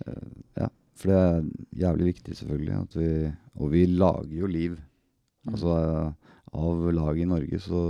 [0.01, 0.67] Uh, ja,
[0.99, 1.45] for det er
[1.85, 2.73] jævlig viktig, selvfølgelig.
[2.81, 4.75] At vi, og vi lager jo liv.
[5.45, 5.53] Mm.
[5.53, 5.75] Altså
[6.53, 7.83] av laget i Norge så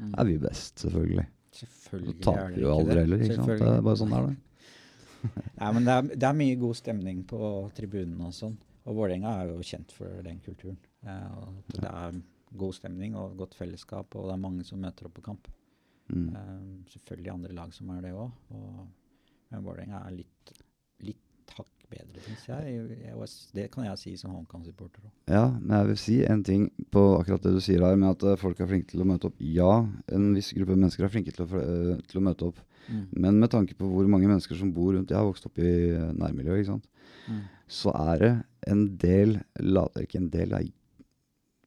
[0.00, 0.14] Mm.
[0.18, 1.26] er vi best, selvfølgelig.
[1.52, 3.00] Selvfølgelig Så taper vi jo aldri det.
[3.02, 3.46] heller, ikke sant.
[3.60, 4.36] Det er bare sånn er det.
[5.60, 8.56] Nei, men det er, det er mye god stemning på tribunene og sånn.
[8.86, 10.78] Og Vålerenga er jo kjent for den kulturen.
[11.06, 12.16] Eh, og det er
[12.58, 15.48] god stemning og godt fellesskap, og det er mange som møter opp på kamp.
[16.12, 16.28] Mm.
[16.36, 18.30] Eh, selvfølgelig andre lag som er det òg.
[19.52, 20.52] Men Vålerenga er litt,
[21.04, 22.74] litt hakk bedre, syns jeg.
[23.04, 25.10] Jeg- Det kan jeg si som HamKam-supporter òg.
[25.28, 28.22] Ja, men jeg vil si en ting på akkurat det du sier her, med at
[28.24, 29.36] eh, folk er flinke til å møte opp.
[29.40, 32.56] Ja, en viss gruppe mennesker er flinke til å, eh, til å møte opp.
[32.88, 33.06] Mm.
[33.12, 35.62] Men med tanke på hvor mange mennesker som bor rundt Jeg har vokst opp i
[36.18, 36.88] nærmiljøet, ikke sant.
[37.28, 37.42] Mm.
[37.68, 40.68] Så er det en del Later Ikke en del, er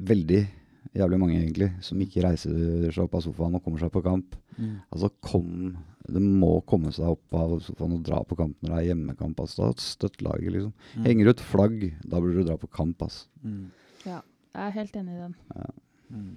[0.02, 0.48] veldig
[0.95, 2.55] jævlig mange, egentlig, som ikke reiser
[2.88, 4.38] seg opp av sofaen og kommer seg på kamp.
[4.55, 4.77] Mm.
[4.89, 8.77] Altså, kom Det må komme seg opp av sofaen og dra på kamp når det
[8.77, 9.39] er hjemmekamp.
[9.41, 10.73] Altså, støtt laget, liksom.
[10.93, 11.05] Mm.
[11.08, 13.25] Henger ut flagg, da burde du dra på kamp, altså.
[13.41, 13.71] Mm.
[14.05, 14.21] Jeg
[14.62, 15.36] er helt enig i den.
[16.13, 16.36] Mm.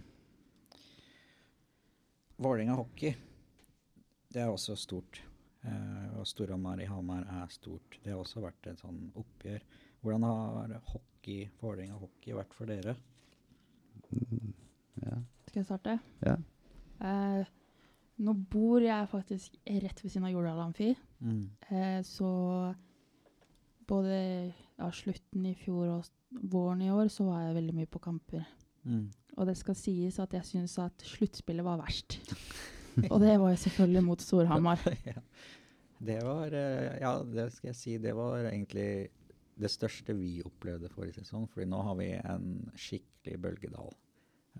[2.38, 3.12] Vålerenga hockey,
[4.33, 5.21] det er også stort.
[5.66, 7.99] Uh, og Storhamar i Hamar er stort.
[8.01, 9.64] Det har også vært et sånn oppgjør.
[10.01, 12.97] Hvordan har hockey, Vålerenga hockey vært for dere?
[15.03, 15.18] Ja.
[15.49, 15.99] Skal jeg starte?
[16.25, 16.37] Ja.
[17.01, 17.44] Eh,
[18.18, 21.49] nå bor jeg faktisk rett ved siden av Jordal Amfi, Mm.
[21.71, 22.29] eh, så
[23.88, 24.18] både
[24.79, 26.05] ja, slutten i fjor og
[26.53, 28.44] våren i år så var jeg veldig mye på kamper.
[28.85, 29.09] Mm.
[29.38, 32.18] Og det skal sies at jeg syns at sluttspillet var verst.
[33.12, 34.83] og det var jo selvfølgelig mot Storhamar.
[35.11, 35.21] ja.
[35.99, 37.97] Det var eh, Ja, det skal jeg si.
[37.99, 39.09] Det var egentlig
[39.59, 41.49] det største vi opplevde forrige sesong.
[41.51, 43.97] fordi nå har vi en skikkelig bølgedal.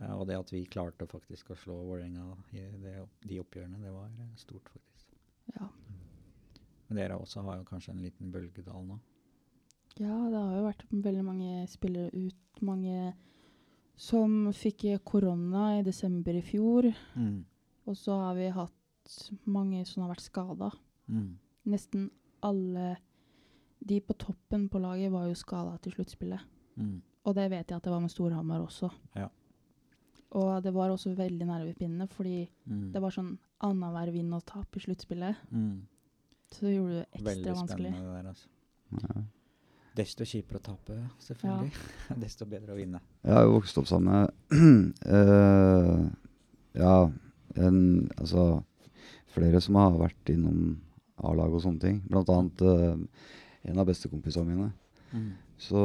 [0.01, 3.93] Eh, og det at vi klarte faktisk å slå Vålerenga i det, de oppgjørene, det
[3.95, 5.15] var eh, stort, faktisk.
[5.55, 5.69] Ja.
[6.89, 8.99] Men dere også har jo kanskje en liten bølgedal nå?
[9.99, 12.63] ja, det har jo vært veldig mange spillere ut.
[12.65, 13.13] Mange
[13.99, 16.89] som fikk korona i desember i fjor.
[17.19, 17.43] Mm.
[17.89, 20.71] Og så har vi hatt mange som har vært skada.
[21.11, 21.39] Mm.
[21.73, 22.09] Nesten
[22.47, 22.97] alle
[23.81, 26.41] de på toppen på laget var jo skada til sluttspillet.
[26.77, 27.01] Mm.
[27.25, 28.91] Og det vet jeg at det var med Storhamar også.
[29.17, 29.29] Ja.
[30.39, 32.93] Og det var også veldig nervepirrende, fordi Mm.
[32.93, 35.37] det var sånn annenhver vinn og tap i sluttspillet.
[35.53, 35.83] mm.
[36.51, 37.91] Så det gjorde det ekstra Veldig vanskelig.
[37.93, 38.49] spennende det der, altså.
[39.03, 39.23] Ja.
[39.97, 41.73] Desto kjipere å tape, selvfølgelig.
[42.25, 43.01] Desto bedre å vinne.
[43.25, 46.09] Jeg har jo vokst opp sammen med uh,
[46.79, 47.11] Ja,
[47.57, 48.63] en, altså
[49.35, 50.79] flere som har vært innom
[51.19, 52.01] A-lag og sånne ting.
[52.09, 52.97] Blant annet eh,
[53.65, 54.71] en av bestekompisene mine.
[55.13, 55.29] Mm.
[55.59, 55.81] Så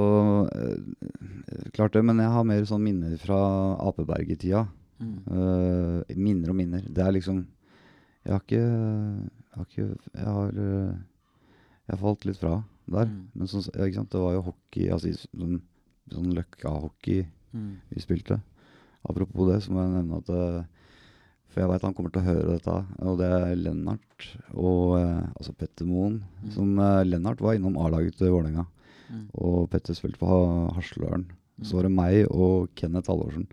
[0.54, 3.40] eh, klart det, men jeg har mer sånn minner fra
[3.88, 4.66] Apeberget-tida.
[5.04, 5.16] Mm.
[5.28, 6.84] Uh, minner og minner.
[6.88, 7.42] Det er liksom
[8.24, 10.94] Jeg har ikke Jeg har ikke Jeg har, eh,
[11.90, 12.54] jeg har falt litt fra
[12.86, 13.10] der.
[13.10, 13.24] Mm.
[13.34, 14.12] Men så, ja, ikke sant?
[14.14, 15.58] det var jo hockey, altså sånn,
[16.14, 17.78] sånn løkka-hockey Mm.
[17.90, 18.40] vi spilte.
[19.06, 20.30] Apropos det, så må jeg nevne at
[21.54, 22.74] For jeg veit han kommer til å høre dette,
[23.06, 24.24] og det er Lennart
[24.58, 26.24] og eh, altså Petter Moen.
[26.42, 26.50] Mm.
[26.56, 28.66] Som eh, Lennart var innom A-laget til Vålerenga,
[29.14, 29.26] Mm.
[29.46, 31.26] og Petter spilte på Ha- Hasløren.
[31.60, 31.66] Mm.
[31.68, 33.44] Så var det meg og Kenneth Halvorsen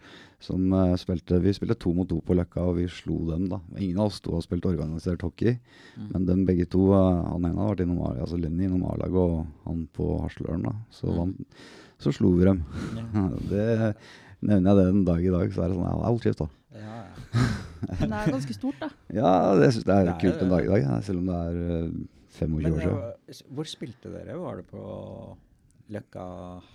[0.41, 3.59] som eh, spilte Vi spilte to mot to på Løkka, og vi slo dem, da.
[3.77, 5.59] Ingen av oss to har spilt organisert hockey,
[5.99, 6.07] Mm.
[6.15, 9.13] men dem begge to eh, Han ene har vært innom A- altså Lenny innom A-laget,
[9.21, 10.73] og han på Hasløren, da.
[10.91, 11.19] Så, Mm.
[11.19, 11.47] vant-
[11.99, 12.65] så slo vi dem.
[12.97, 13.29] Ja.
[13.51, 13.97] det
[14.41, 16.49] Nevner jeg det en dag i dag, så er det sånn Ja, hold kjeft, da.
[16.73, 17.41] Ja, ja.
[17.89, 18.89] Men det er ganske stort, da.
[19.21, 21.61] Ja, det syns jeg er kult en dag i dag, ja, selv om det er
[21.67, 21.93] eh,
[22.41, 22.99] 25 Men år siden.
[23.35, 24.37] eh, hvor spilte dere?
[24.39, 24.85] Var det på
[25.91, 26.25] Løkka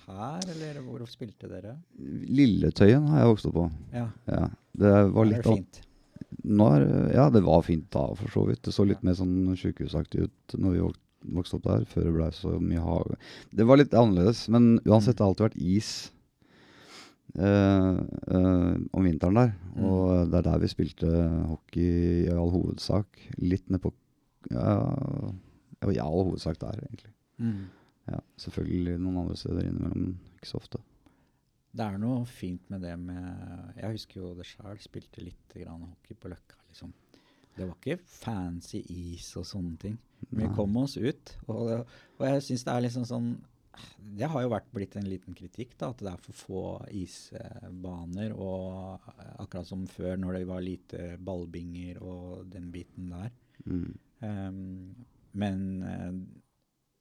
[0.09, 1.77] her, eller hvor spilte dere?
[2.35, 3.65] Lilletøyen har jeg vokst opp på.
[3.95, 4.41] Ja, Ja,
[4.75, 5.81] det var litt det av fint.
[6.43, 8.61] nå er, ja, det var fint da, for så vidt.
[8.67, 10.83] Det så litt mer sånn sykehusaktig ut når vi
[11.39, 13.15] vokste opp der, før det ble så mye hage.
[13.55, 15.93] Det var litt annerledes, men uansett, det har alltid vært is
[17.39, 17.99] eh,
[18.35, 19.53] eh, om vinteren der.
[19.75, 19.85] Mm.
[19.89, 21.11] Og det er der vi spilte
[21.51, 23.21] hockey i all hovedsak.
[23.43, 23.93] Litt ned på
[24.51, 24.75] Ja,
[25.81, 27.09] ja, i all hovedsak der, egentlig.
[27.41, 27.63] Mm.
[28.05, 30.81] Ja, selvfølgelig noen andre steder innimellom, men ikke så ofte.
[31.75, 35.81] Det er noe fint med det med Jeg husker jo det sjøl, spilte litt grann
[35.81, 36.93] hockey på Løkka, liksom.
[37.55, 39.97] Det var ikke fancy is og sånne ting.
[40.29, 41.35] Men vi kom oss ut.
[41.47, 41.85] Og,
[42.19, 43.29] og jeg syns det er liksom sånn
[43.99, 46.63] Det har jo vært blitt en liten kritikk, da, at det er for få
[46.95, 48.33] isbaner.
[48.37, 53.31] Og eh, akkurat som før, når det var lite ballbinger og den biten der.
[53.65, 53.93] Mm.
[54.25, 56.11] Um, men eh,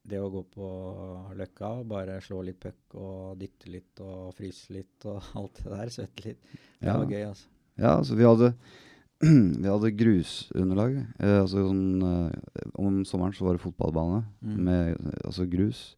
[0.05, 0.69] det å gå på
[1.39, 5.71] Løkka og bare slå litt puck og dytte litt og fryse litt og alt det
[5.73, 6.43] der, svette litt,
[6.81, 6.99] det Ja.
[6.99, 7.49] var gøy, altså.
[7.75, 8.53] Ja, altså vi hadde
[9.63, 10.97] Vi hadde grusunderlag.
[11.23, 14.57] Eh, altså sånn eh, Om sommeren så var det fotballbane Mm.
[14.67, 15.97] med altså grus.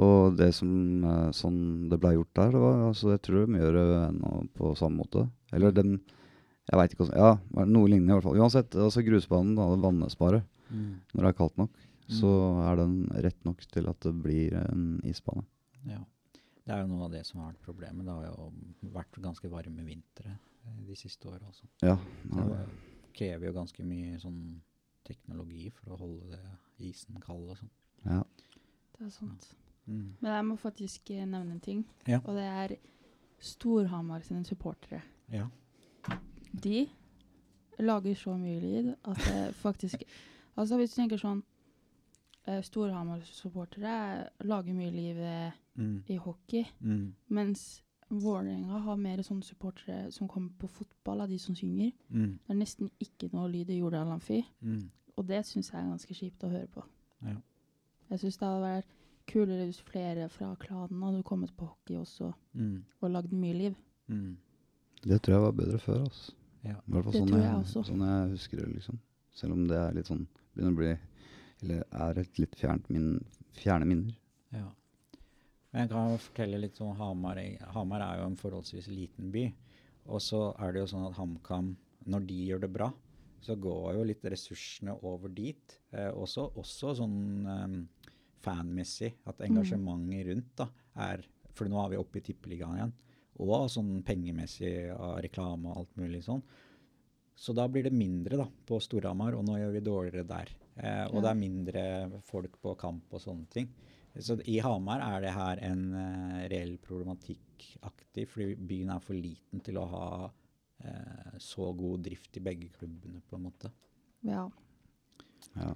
[0.00, 0.70] Og det som
[1.04, 4.30] eh, sånn det ble gjort der, det var altså Jeg tror de gjør det ennå
[4.56, 5.26] på samme måte.
[5.52, 6.00] Eller den
[6.70, 8.40] Jeg veit ikke hvordan Ja, noe lignende i hvert fall.
[8.40, 10.42] Uansett, altså grusbanen hadde vannespare.
[10.72, 10.94] Mm.
[11.14, 11.70] Når det er kaldt nok,
[12.04, 12.16] Mm.
[12.20, 12.30] så
[12.70, 15.44] er den rett nok til at det blir en isbane.
[15.88, 16.00] Ja.
[16.64, 18.06] Det er jo noe av det som har vært problemet.
[18.06, 20.30] Det har jo vært ganske varme vintre
[20.64, 21.68] eh, de siste åra også.
[21.84, 21.96] Ja.
[22.30, 22.62] Så det
[23.14, 24.40] krever jo ganske mye sånn
[25.04, 26.54] teknologi for å holde det,
[26.88, 27.70] isen kald og sånn.
[28.08, 28.22] ja.
[28.94, 29.48] Det er sant.
[29.86, 30.14] Mm.
[30.22, 32.20] Men jeg må faktisk eh, nevne en ting, Ja.
[32.24, 32.74] og det er
[33.44, 35.02] Storhamar sine supportere.
[35.28, 35.48] Ja.
[36.54, 36.86] De
[37.82, 40.04] lager så mye lyd at det faktisk
[40.56, 41.40] Altså hvis du tenker sånn
[42.46, 43.94] eh, Storhamar-supportere
[44.46, 45.18] lager mye liv
[45.76, 46.02] Mm.
[46.08, 47.14] i hockey, Mm.
[47.28, 51.92] mens Vålerenga har mer sånne supportere som kommer på fotball, av de som synger.
[52.10, 52.38] Mm.
[52.46, 54.90] Det er nesten ikke noe lyd i Jordal Amfi, Mm.
[55.16, 56.84] og det syns jeg er ganske kjipt å høre på.
[57.22, 57.36] Ja.
[58.10, 58.86] Jeg syns det hadde vært
[59.26, 62.84] kulere hvis flere fra klanen hadde kommet på hockey også Mm.
[63.02, 63.74] og lagd mye liv.
[64.08, 64.36] Mm.
[65.02, 66.32] Det tror jeg var bedre før, altså.
[66.64, 66.70] Ja.
[66.70, 68.98] I hvert fall Det sånn tror jeg, jeg sånn jeg husker det, liksom.
[69.32, 70.98] Selv om det er litt sånn Begynner å bli
[71.62, 74.14] Eller er et litt fjernt min, fjerne minner.
[74.52, 74.68] Ja.
[75.74, 77.40] Men jeg kan fortelle litt om Hamar.
[77.74, 79.48] Hamar er jo en forholdsvis liten by.
[80.06, 81.72] Og så er det jo sånn at HamKam,
[82.06, 82.92] når de gjør det bra,
[83.42, 85.74] så går jo litt ressursene over dit.
[85.90, 87.16] Eh, også, også sånn
[87.50, 88.06] eh,
[88.44, 90.68] fanmessig, at engasjementet rundt da,
[91.10, 92.92] er For nå er vi oppe i tippeligaen igjen.
[93.42, 96.42] Og sånn pengemessig av reklame og alt mulig sånn.
[97.34, 100.50] Så da blir det mindre da, på Storhamar, og nå gjør vi dårligere der.
[100.76, 101.20] Eh, og Ja.
[101.20, 101.84] det er mindre
[102.22, 103.68] folk på kamp og sånne ting.
[104.20, 109.62] Så i Hamar er det her en uh, reell problematikk-aktig, fordi byen er for liten
[109.64, 113.72] til å ha uh, så god drift i begge klubbene, på en måte.
[114.28, 114.44] Ja.
[115.58, 115.72] Ja.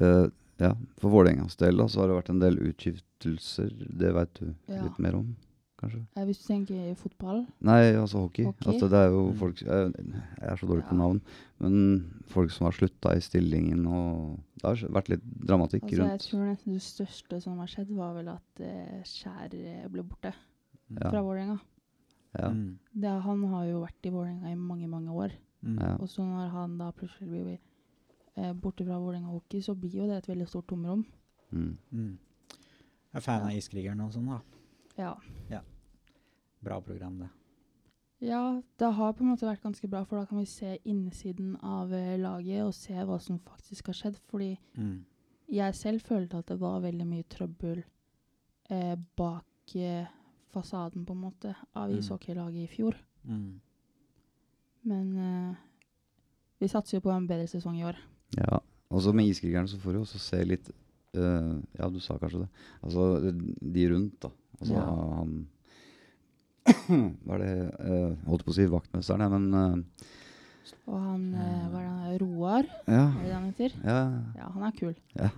[0.00, 0.28] Uh,
[0.62, 0.72] ja.
[0.96, 3.74] For Vålerengas del da, så har det vært en del utskiftelser.
[3.84, 4.82] Det veit du Ja.
[4.86, 5.34] litt mer om,
[5.80, 6.00] kanskje?
[6.16, 8.44] Eh, Hvis du tenker fotball Nei, altså hockey.
[8.48, 8.66] Hockey?
[8.72, 9.36] Altså, det er jo Mm.
[9.38, 11.20] folk Jeg, jeg er så dårlig på navn.
[11.58, 16.20] Men folk som har slutta i stillingen og Det har vært litt dramatikk altså, Jeg
[16.20, 20.32] tror nesten det største som har skjedd, var vel at eh, Skjær eh, ble borte
[20.88, 21.10] Ja.
[21.10, 21.60] fra Vålerenga.
[22.38, 22.48] Ja.
[22.50, 22.78] Mm.
[22.94, 25.30] Det- Han har jo vært i Vålerenga i mange, mange år.
[25.64, 25.78] Mm.
[25.80, 25.96] Ja.
[25.96, 27.58] Og så når han da plutselig blir
[28.36, 31.04] eh, borte fra Vålerenga hockey, så blir jo det et veldig stort tomrom.
[31.52, 31.76] Mm.
[31.92, 32.18] Mm.
[33.12, 34.40] Jeg er fan av Iskrigeren og sånn, da.
[34.98, 35.14] Ja.
[36.64, 37.28] Bra program, det.
[38.26, 41.56] ja, det har på en måte vært ganske bra, for da kan vi se innsiden
[41.62, 44.16] av eh, laget og se hva som faktisk har skjedd.
[44.30, 45.04] Fordi Mm.
[45.52, 47.84] jeg selv følte at det var veldig mye trøbbel
[48.70, 50.06] eh, bak eh,
[50.50, 51.98] fasaden, på en måte, av Mm.
[51.98, 52.96] ishockeylaget i fjor.
[53.24, 53.34] Mm.
[53.36, 53.60] Mm.
[54.84, 55.16] Men
[55.50, 55.54] eh,
[56.60, 57.96] vi satser jo på en bedre sesong i år.
[58.38, 58.58] Ja.
[58.90, 60.70] Og så med Iskrigerne så får du også se litt
[61.20, 62.48] eh, Ja, du sa kanskje det.
[62.82, 63.06] Altså
[63.76, 64.30] de rundt, da.
[64.60, 64.86] Altså Ja.
[65.20, 65.36] han
[67.26, 70.06] Hva er det uh, Holdt på å si vaktmesteren, ja, men uh,
[70.90, 71.22] Og han,
[71.70, 73.76] hva er det, Roar, ja, er det han heter?
[73.84, 73.98] ja,
[74.38, 74.94] Ja, han er kul.
[75.18, 75.28] ja.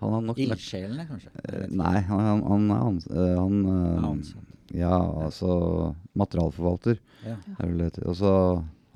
[0.00, 1.30] Han har nok Ildsjelene, kanskje?
[1.44, 1.68] Jeg.
[1.76, 4.44] Nei, han, han, han er eh, han, eh, Ja.
[4.74, 7.36] Ja, altså Materialforvalter, Ja.
[7.60, 8.08] er det heter.
[8.10, 8.32] Og så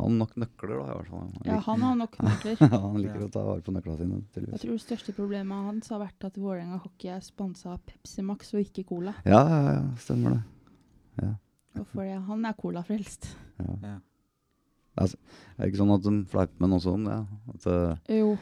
[0.00, 1.20] har nok nøkler, da, i hvert fall.
[1.20, 2.56] Han Ja, han har nok nøkler.
[2.70, 3.26] han liker Ja.
[3.26, 4.60] å ta vare på nøklene sine, Jeg tydeligvis.
[4.64, 8.54] tror det største problemet hans har vært at Vålerenga Hockey er sponsa av Pepsi Max
[8.54, 9.14] og ikke Cola.
[9.24, 10.42] Ja, ja, ja, stemmer det.
[11.22, 11.34] Ja,
[11.80, 13.34] Og fordi han er colafrelst.
[13.58, 13.74] ja.
[13.82, 13.96] Ja.
[15.00, 15.16] Altså,
[15.56, 17.06] er det ikke sånn at de fleiper med noe sånt?
[17.08, 17.24] Ja.
[17.54, 18.38] At, eh, Jo.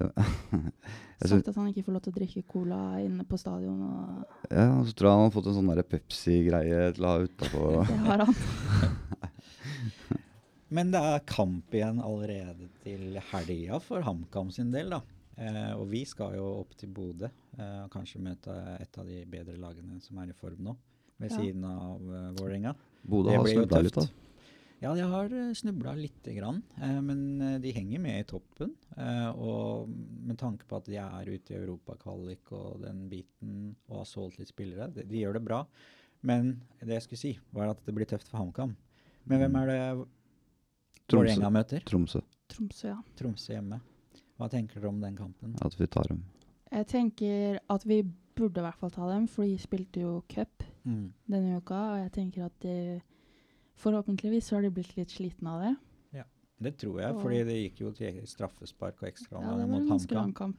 [0.00, 3.82] jeg synes, Sagt at han ikke får lov til å drikke cola inne på stadion.
[3.84, 7.12] Og ja, og så tror jeg han har fått en sånn der Pepsi-greie til å
[7.12, 7.64] ha utapå.
[7.90, 8.34] det har han.
[10.70, 15.00] Men det er kamp igjen allerede til helga for HamKam sin del, da.
[15.40, 17.30] Eh, og vi skal jo opp til Bodø.
[17.58, 20.76] Eh, og kanskje møte et av de bedre lagene som er i form nå,
[21.20, 21.36] ved Ja.
[21.40, 22.74] siden av uh, Vålerenga.
[23.02, 24.06] Bodø har snubla litt, da.
[24.80, 28.70] Ja, de har uh, snubla lite grann, eh, men eh, de henger med i toppen.
[28.96, 34.04] Eh, og med tanke på at de er ute i europakvalik og den biten, og
[34.04, 35.64] har solgt litt spillere, de, de gjør det bra.
[36.22, 38.72] Men det jeg skulle si, var at det blir tøft for HamKam.
[39.28, 39.82] Men hvem er det.
[41.18, 41.80] Vålerenga møter?
[41.84, 42.20] Tromsø.
[42.48, 42.96] Tromsø, ja.
[43.16, 43.80] Tromsø hjemme.
[44.38, 45.54] Hva tenker dere om den kampen?
[45.62, 46.24] At vi tar dem.
[46.72, 48.02] Jeg tenker at vi
[48.36, 51.12] burde i hvert fall ta dem, for de spilte jo cup Mm.
[51.28, 51.74] denne uka.
[51.74, 53.00] Og jeg tenker at de,
[53.76, 55.76] forhåpentligvis så har de blitt litt slitne av det.
[56.62, 60.02] Det tror jeg, Og- fordi det gikk jo til straffespark og Ja, ekstraomganger var mot
[60.12, 60.54] HamKam.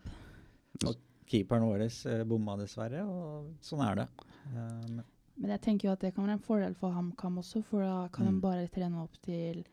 [0.87, 0.95] Og
[1.27, 4.07] Keeperen vår eh, bomma dessverre, og sånn er det.
[4.47, 5.03] Um, men-
[5.37, 8.07] Men jeg tenker jo at det kan være en fordel for HamKam også, for da
[8.07, 8.31] kan Mm.
[8.33, 9.63] de bare trene opp til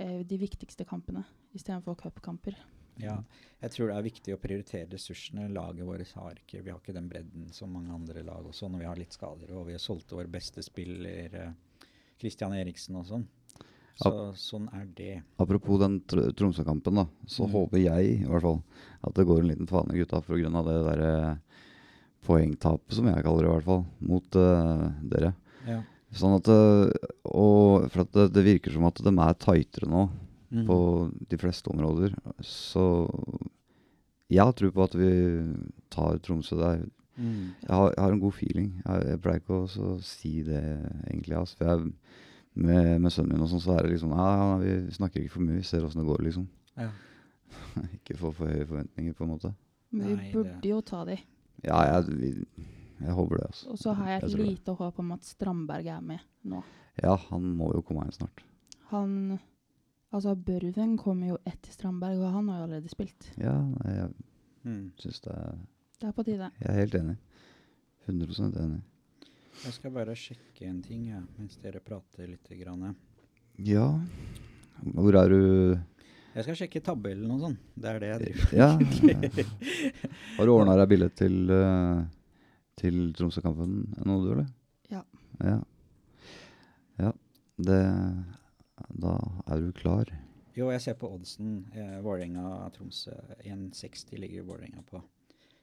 [0.00, 1.22] eh, de viktigste kampene
[1.56, 2.56] istedenfor cupkamper.
[3.00, 3.14] Ja,
[3.62, 5.46] jeg tror det er viktig å prioritere ressursene.
[5.54, 8.82] Laget vårt har ikke Vi har ikke den bredden som mange andre lag også, når
[8.82, 9.54] vi har litt skader.
[9.56, 11.52] Og vi har solgt vår beste spiller, eh,
[12.20, 13.24] Christian Eriksen og sånn.
[14.00, 14.10] Så
[14.40, 15.22] sånn er det.
[15.38, 17.52] Apropos den tr Tromsø-kampen, da, så Mm.
[17.52, 18.62] håper jeg i hvert fall
[19.04, 20.64] at det går en liten fane, gutta, pga.
[20.64, 21.40] det derre
[22.24, 25.34] poengtapet, som jeg kaller det i hvert fall, mot eh, dere.
[25.66, 25.82] Ja.
[26.16, 26.90] Sånn at eh,
[27.30, 30.08] Og for at det, det virker som at de er tightere nå
[30.50, 30.64] Mm.
[30.66, 30.76] på
[31.30, 32.10] de fleste områder.
[32.42, 32.82] Så
[34.30, 35.10] jeg har tro på at vi
[35.94, 36.80] tar Tromsø der.
[37.14, 37.52] Mm.
[37.62, 38.82] Jeg har, jeg har en god feeling.
[38.84, 40.62] Jeg, jeg pleier ikke å si det
[41.06, 41.36] egentlig.
[41.38, 41.54] Altså.
[41.60, 41.92] For jeg,
[42.54, 45.36] med, med sønnen min og sånn, så er det liksom ja, ja, Vi snakker ikke
[45.36, 46.48] for mye, vi ser åssen det går, liksom.
[46.82, 46.90] Ja.
[48.00, 49.52] ikke få for høye forventninger, på en måte.
[49.94, 51.20] Men vi burde jo ta de.
[51.62, 52.34] Ja, jeg, vi,
[53.00, 53.70] jeg håper det, altså.
[53.70, 54.46] Og så har jeg Jeg et det.
[54.46, 56.62] lite håp om at Strandberg er med nå.
[57.02, 58.42] Ja, han må jo komme inn snart.
[58.90, 59.38] Han
[60.12, 63.28] Altså, Børven kommer jo etter Strandberg, og han har jo allerede spilt.
[63.38, 64.14] Ja, nei, jeg
[64.64, 64.92] Mm.
[64.98, 65.54] syns det er
[66.00, 66.50] Det er på tide.
[66.60, 67.16] Jeg er helt enig.
[68.08, 68.80] 100% enig.
[69.64, 72.48] Jeg skal bare sjekke en ting ja, mens dere prater litt.
[72.60, 72.96] Grann.
[73.58, 74.00] Ja
[74.82, 75.78] Hvor er du
[76.34, 77.56] Jeg skal sjekke tabellen og sånn.
[77.76, 78.70] Det er det jeg driver Ja.
[80.36, 82.04] Har du ordna deg billett til, eh,
[82.80, 84.48] til Tromsø-kampen nå, du, eller?
[84.90, 85.04] Ja.
[85.44, 85.60] Ja.
[87.00, 87.12] ja.
[87.60, 87.80] Det
[89.00, 89.14] Da
[89.46, 90.08] er du klar.
[90.56, 91.66] Jo, jeg ser på oddsen.
[91.76, 93.14] Eh, Vålerenga-Tromsø
[93.46, 95.02] 1,60 ligger Vålerenga på.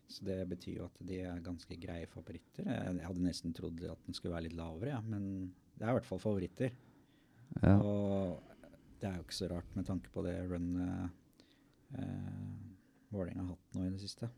[0.08, 2.64] Så det betyr jo at de er ganske greie favoritter.
[2.64, 5.92] Jeg, jeg hadde nesten trodd at den skulle være litt lavere, ja, men det er
[5.92, 6.72] i hvert fall favoritter.
[7.60, 7.76] Ja.
[7.76, 8.38] Og
[9.02, 11.12] det er jo ikke så rart med tanke på det runnet
[11.98, 12.56] eh,
[13.12, 14.30] Vålerenga har hatt nå i det siste.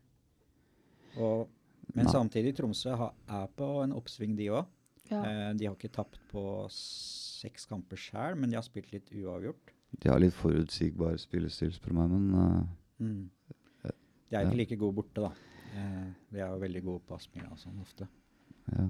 [1.18, 1.46] Og,
[1.94, 2.12] men Nei.
[2.12, 4.66] samtidig, Tromsø er på en oppsving, de òg.
[5.10, 5.20] Ja.
[5.26, 9.72] Eh, de har ikke tapt på seks kamper sjøl, men de har spilt litt uavgjort.
[10.00, 12.60] De har litt forutsigbar spillestil, spør du meg, men uh,
[13.00, 13.30] Mm.
[13.84, 13.90] Eh,
[14.30, 14.46] De er ja.
[14.50, 15.30] ikke like gode borte, da.
[15.72, 18.06] Eh, de er jo veldig gode på Aspmyra og sånn ofte.
[18.74, 18.88] ja.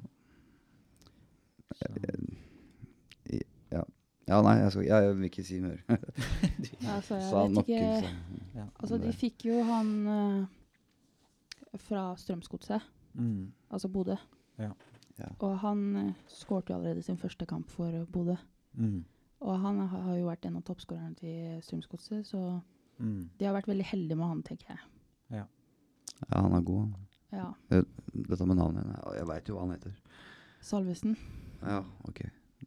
[1.79, 1.87] Så.
[3.71, 3.85] Ja.
[4.27, 5.79] ja, nei, jeg, skal, jeg vil ikke si mer.
[6.91, 8.65] Altså, jeg vet ikke.
[8.83, 10.41] Altså, de fikk jo han eh,
[11.79, 12.81] fra Strømsgodset,
[13.15, 13.53] Mm.
[13.71, 14.15] altså Bodø.
[14.59, 14.71] Ja.
[15.19, 15.27] Ja.
[15.39, 18.37] Og han uh, skårte jo allerede sin første kamp for eh, Bodø.
[18.75, 19.05] Mm.
[19.41, 22.61] Og han har, har jo vært en av toppskårerne til Strømsgodset, så
[23.01, 23.31] Mm.
[23.39, 24.79] de har vært veldig heldige med han, tenker jeg.
[25.31, 25.45] Ja,
[26.37, 26.95] han er god, han.
[27.33, 27.47] Ja.
[28.29, 29.95] Dette med navnet ja, Jeg veit jo hva han heter.
[30.61, 31.17] Salvesen.
[31.63, 31.79] Ja,
[32.09, 32.21] ok.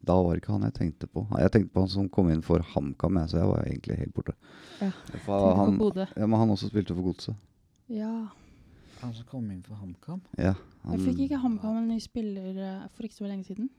[0.04, 1.22] Da var det ikke han jeg tenkte på.
[1.38, 4.34] Jeg tenkte på han som kom inn for HamKam, så jeg var egentlig helt borte.
[4.80, 4.90] Ja,
[5.24, 5.78] For han,
[6.16, 7.36] ja, men han også spilte for Godset.
[7.88, 8.26] Ja.
[9.04, 10.20] Han som kom inn for HamKam?
[10.38, 13.70] Ja, han, Jeg fikk ikke HamKam en ny spiller eh, for ikke så lenge siden.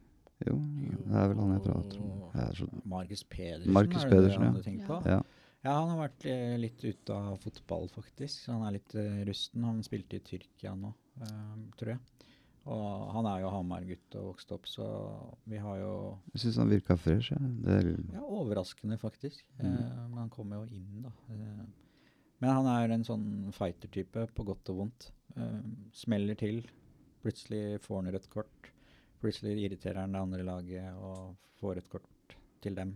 [0.43, 2.81] Jo, det er vel han jeg prater om.
[2.91, 4.53] Markus Pedersen, Marcus er det Pedersen, det ja.
[4.55, 5.01] du tenker på?
[5.09, 5.23] ja.
[5.65, 8.43] Ja, han har vært eh, litt ute av fotball, faktisk.
[8.43, 9.63] Så Han er litt eh, rusten.
[9.65, 10.91] Han spilte i Tyrkia nå,
[11.25, 12.27] eh, tror jeg.
[12.69, 14.85] Og han er jo Hamar-gutt og vokst opp, så
[15.49, 15.95] vi har jo
[16.33, 17.33] Jeg syns han virka fresh.
[17.33, 17.41] Ja.
[17.65, 19.41] Det er, Ja, overraskende, faktisk.
[19.57, 19.71] Mm.
[19.71, 21.13] Eh, men han kommer jo inn, da.
[22.43, 25.09] Men han er en sånn fighter-type, på godt og vondt.
[25.37, 25.61] Uh,
[25.95, 26.61] smeller til.
[27.23, 28.69] Plutselig får han rødt kort.
[29.23, 32.95] Plutselig irriterer han det andre laget og får rødt kort til dem.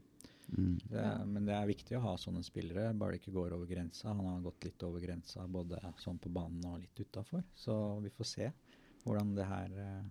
[0.57, 0.77] mm.
[0.91, 1.05] Det.
[1.25, 4.11] Men det er viktig å ha sånne spillere, bare det ikke går over grensa.
[4.11, 7.43] Han har gått litt over grensa både sånn på banen og litt utafor.
[7.55, 7.73] Så
[8.03, 8.51] vi får se
[9.05, 10.05] hvordan det her uh,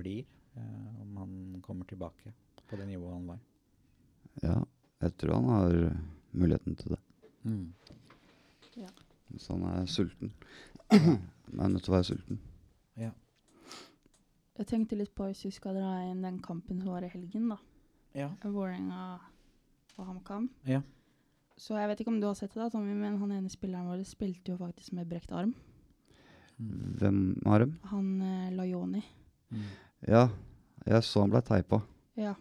[0.00, 0.24] blir,
[0.56, 2.32] uh, om han kommer tilbake
[2.66, 3.40] på det nivået han var.
[4.42, 4.58] ja,
[5.00, 5.76] jeg tror han har
[6.32, 7.00] muligheten til det.
[7.44, 7.72] Mm.
[9.30, 10.32] Hvis han er sulten.
[10.90, 12.40] han er nødt til å være sulten.
[12.98, 13.10] Ja.
[14.60, 17.48] Jeg tenkte litt på hvis vi skal dra inn den kampen som var i helgen,
[17.52, 17.58] da.
[18.18, 18.30] ja.
[18.42, 19.02] Vålerenga
[19.96, 20.50] og HamKam.
[20.68, 20.82] Ja.
[21.60, 23.88] Så jeg vet ikke om du har sett det, da, Tommy, men han ene spilleren
[23.90, 25.52] vår spilte jo faktisk med brekt arm.
[27.00, 27.74] Hvem har dem?
[27.92, 29.02] Han eh, Lajoni.
[29.52, 29.66] Mm.
[30.08, 30.26] Ja,
[30.86, 31.80] jeg så han ble teipa.
[32.20, 32.34] Ja.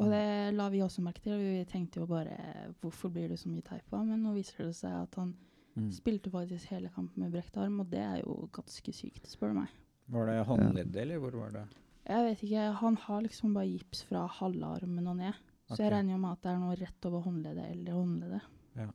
[0.00, 1.38] Og det la vi også merke til.
[1.38, 2.34] Vi tenkte jo bare
[2.80, 4.00] hvorfor blir det så mye teipa?
[4.06, 5.34] Men nå viser det seg at han
[5.76, 5.90] Mm.
[5.92, 9.60] spilte faktisk hele kampen med brekt arm, og det er jo ganske sykt, spør du
[9.62, 9.70] meg.
[10.12, 11.62] Var det håndleddet, eller hvor var det?
[12.04, 15.38] Jeg vet ikke, han har liksom bare gips fra halvarmen og ned.
[15.70, 18.42] Så jeg regner jo med at det er noe rett over håndleddet eller håndleddet.
[18.76, 18.88] Ja.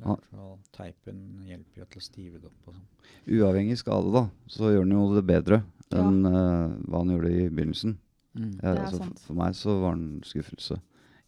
[0.00, 1.18] i hvert fall Teipen
[1.48, 2.86] hjelper jo til å stive det opp og sånn.
[3.26, 6.04] Uavhengig skade, da, så gjør han jo det bedre Ja.
[6.04, 7.96] enn uh, hva han gjorde i begynnelsen.
[8.38, 8.52] Mm.
[8.62, 9.24] Ja, Det er altså, sant.
[9.26, 10.78] For meg så var han skuffelse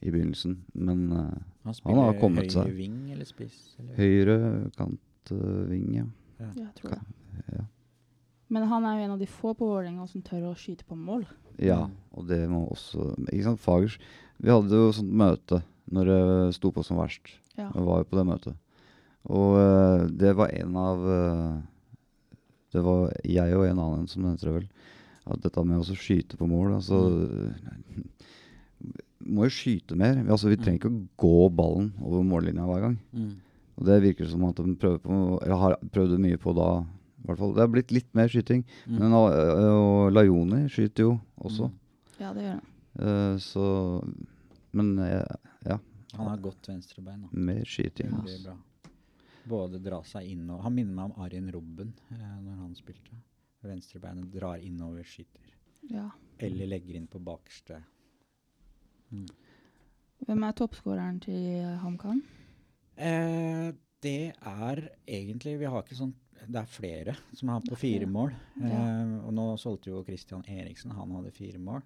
[0.02, 0.60] i begynnelsen.
[0.74, 2.72] Men eh, Han Han har kommet høyre seg.
[2.76, 3.58] ving eller spiss?
[3.78, 3.94] Eller?
[3.96, 6.04] høyre kantving, ja.
[6.40, 7.00] Ja, jeg tror det.
[7.54, 7.64] ja.
[8.52, 10.96] Men han er jo en av de få på Vålerenga som tør å skyte på
[10.98, 11.22] mål.
[11.58, 11.94] Ja, Mm.
[12.18, 13.98] og det må også Ikke sant, Fagers
[14.40, 17.28] Vi hadde jo sånt møte når det sto på som verst.
[17.56, 17.70] Ja.
[17.74, 18.56] Jeg var jo på det møtet.
[19.28, 21.60] Og uh, det var en av uh,
[22.72, 24.68] Det var jeg og en annen som nevnte det vel.
[25.26, 26.98] At dette med å skyte på mål Altså
[29.26, 30.16] Må jo skyte mer.
[30.26, 30.62] Altså, vi Mm.
[30.64, 32.98] trenger ikke å gå ballen over mållinja hver gang.
[33.14, 33.36] Mm.
[33.78, 36.84] Og det virker som at de prøver på Eller har prøvd mye på da.
[37.22, 37.52] i hvert fall.
[37.54, 38.64] Det har blitt litt mer skyting.
[38.88, 38.98] Mm.
[38.98, 41.68] Men og, og Lajoni skyter jo også.
[41.70, 41.78] Mm.
[42.20, 42.68] Ja, det gjør han.
[42.98, 44.04] Uh, så
[44.72, 45.24] Men uh,
[45.64, 45.78] ja,
[46.16, 47.22] Han har godt venstrebein.
[47.22, 47.28] da.
[47.32, 48.10] mer skyting.
[48.10, 48.20] Ja.
[48.20, 48.56] altså.
[49.48, 53.16] Både dra seg inn og Han minner meg om Arjen Robben uh, når han spilte.
[53.62, 55.40] Venstrebeinet drar innover, skyter.
[55.90, 56.10] Ja.
[56.38, 57.80] Eller legger inn på bakerste.
[59.12, 59.28] Mm.
[60.26, 62.22] Hvem er toppskåreren til HamKam?
[62.96, 63.70] Eh,
[64.02, 68.34] det er egentlig Vi har ikke sånn Det er flere som har på fire mål.
[68.60, 68.68] Ja.
[68.68, 71.84] Eh, og nå solgte jo Christian Eriksen, han hadde fire mål.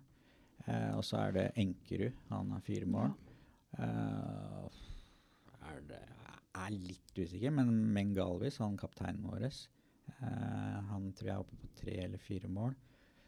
[0.67, 3.13] Eh, og så er det Enkerud, han har fire mål.
[3.77, 4.85] Eh,
[5.69, 6.03] er det
[6.57, 11.73] er litt usikker, men Mengalvis, han kapteinen vår, eh, han tror jeg er oppe på
[11.83, 12.75] tre eller fire mål.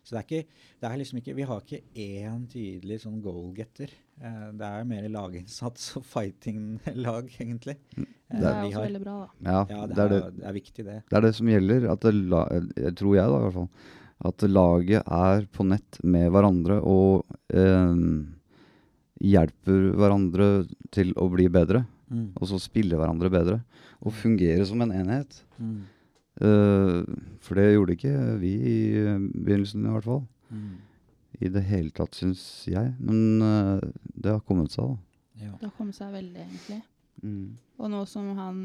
[0.09, 3.91] Så det er ikke, det er liksom ikke Vi har ikke én tydelig sånn goalgetter.
[4.25, 7.75] Eh, det er mer laginnsats og fighting-lag, egentlig.
[7.99, 8.87] Eh, Det er også har.
[8.89, 9.29] veldig bra, da.
[9.45, 10.97] Ja, Ja, det det, er er, det, det er viktig, det.
[11.11, 11.87] det er det som gjelder.
[11.93, 12.41] At det la,
[12.87, 13.69] jeg tror jeg, da, i hvert fall.
[14.33, 18.01] At laget er på nett med hverandre og eh,
[19.29, 20.49] hjelper hverandre
[20.95, 21.85] til å bli bedre.
[22.09, 22.31] Mm.
[22.41, 23.61] Og så spille hverandre bedre.
[24.01, 25.43] Og fungere som en enhet.
[25.61, 25.83] Mm.
[26.39, 26.99] Eh,
[27.45, 30.23] for det gjorde ikke vi i eh, begynnelsen, i hvert fall.
[30.51, 30.77] Mm.
[31.39, 32.95] I det hele tatt, syns jeg.
[32.99, 35.05] Men eh, det har kommet seg, da.
[35.39, 35.53] Ja.
[35.59, 36.81] Det har kommet seg veldig, egentlig.
[37.23, 37.59] Mm.
[37.79, 38.61] Og nå som han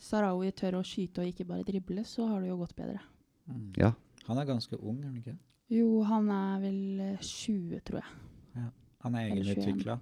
[0.00, 3.00] Sarawi tør å skyte og ikke bare drible, så har det jo gått bedre.
[3.48, 3.72] Mm.
[3.80, 3.94] Ja.
[4.28, 5.36] Han er ganske ung, er han ikke?
[5.72, 8.70] Jo, han er vel eh, 20, tror jeg.
[9.04, 9.52] Han er Eller 21.
[9.52, 9.98] egenutvikla.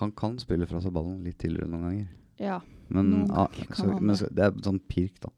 [0.00, 2.08] Han kan spille fra seg ballen litt tidligere noen ganger.
[2.42, 2.58] Ja.
[2.92, 5.30] Men, Noen ah, ganger kan så, han men så, det er sånn pirk, da.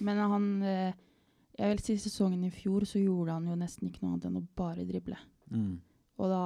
[0.00, 0.92] Men han eh,
[1.58, 4.36] Jeg vil si sesongen i fjor så gjorde han jo nesten ikke noe annet enn
[4.40, 5.16] å bare drible.
[5.54, 5.76] Mm.
[6.18, 6.40] Og da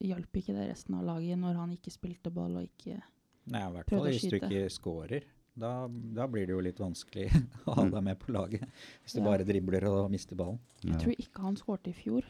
[0.00, 3.00] hjalp ikke det resten av laget når han ikke spilte ball og ikke
[3.48, 5.24] Nei, i hvert fall hvis du ikke scorer.
[5.58, 7.28] Da, da blir det jo litt vanskelig
[7.66, 7.90] å ha Mm.
[7.92, 8.64] deg med på laget.
[9.02, 9.24] Hvis du Ja.
[9.26, 10.58] bare dribler og mister ballen.
[10.84, 10.98] Jeg Ja.
[10.98, 12.24] tror ikke han skårte i fjor.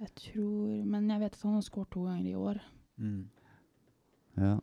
[0.00, 2.60] Jeg tror, Men jeg vet at han har skåret to ganger i år.
[2.98, 3.28] Mm.
[4.36, 4.58] Ja.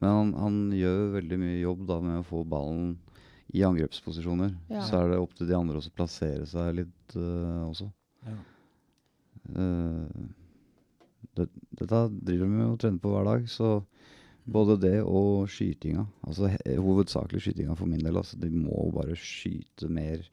[0.00, 2.96] Men han, han gjør veldig mye jobb da med å få ballen
[3.56, 4.52] i angrepsposisjoner.
[4.68, 4.82] Ja.
[4.84, 7.88] Så er det opp til de andre å plassere seg litt uh, også.
[8.28, 8.36] Ja.
[9.56, 10.28] Uh,
[11.38, 11.46] det,
[11.78, 13.78] dette driver vi med å trene på hver dag, så
[14.48, 18.16] både det og skytinga Altså he, hovedsakelig skytinga for min del.
[18.16, 20.24] Altså, de må bare skyte mer.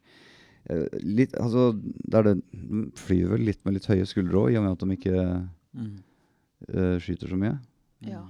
[0.72, 4.54] Eh, litt, altså, det er det, de flyr vel litt med litt høye skuldre òg,
[4.54, 5.26] i og med at de ikke
[5.76, 5.96] Mm.
[6.72, 7.58] eh, skyter så mye.
[8.08, 8.22] Ja.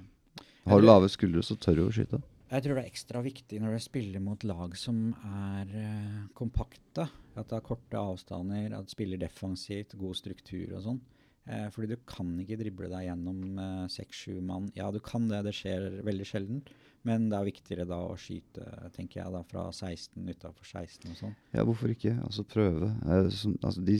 [0.67, 2.19] Har du lave skuldre, så tør du å skyte.
[2.47, 7.09] Jeg tror det er ekstra viktig når du spiller mot lag som er uh, kompakte.
[7.35, 11.01] At det er korte avstander, at du spiller defensivt, god struktur og sånn.
[11.47, 14.67] Uh, fordi du kan ikke drible deg gjennom eh, seks-sju mann.
[14.75, 16.63] Ja, du kan det, det skjer veldig sjelden.
[17.07, 21.19] Men det er viktigere da å skyte, tenker jeg, da fra 16 utafor 16 og
[21.19, 21.35] sånn.
[21.55, 22.17] Ja, hvorfor ikke?
[22.23, 22.89] Altså prøve.
[23.31, 23.95] Som, altså, de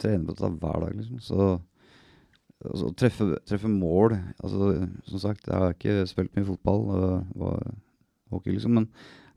[0.00, 1.22] trener på dette hver dag, liksom.
[1.24, 1.46] Så
[2.62, 7.74] altså, treffe, treffe mål altså, Som sagt, jeg har ikke spilt mye fotball, og var
[8.30, 8.88] hockey, liksom, men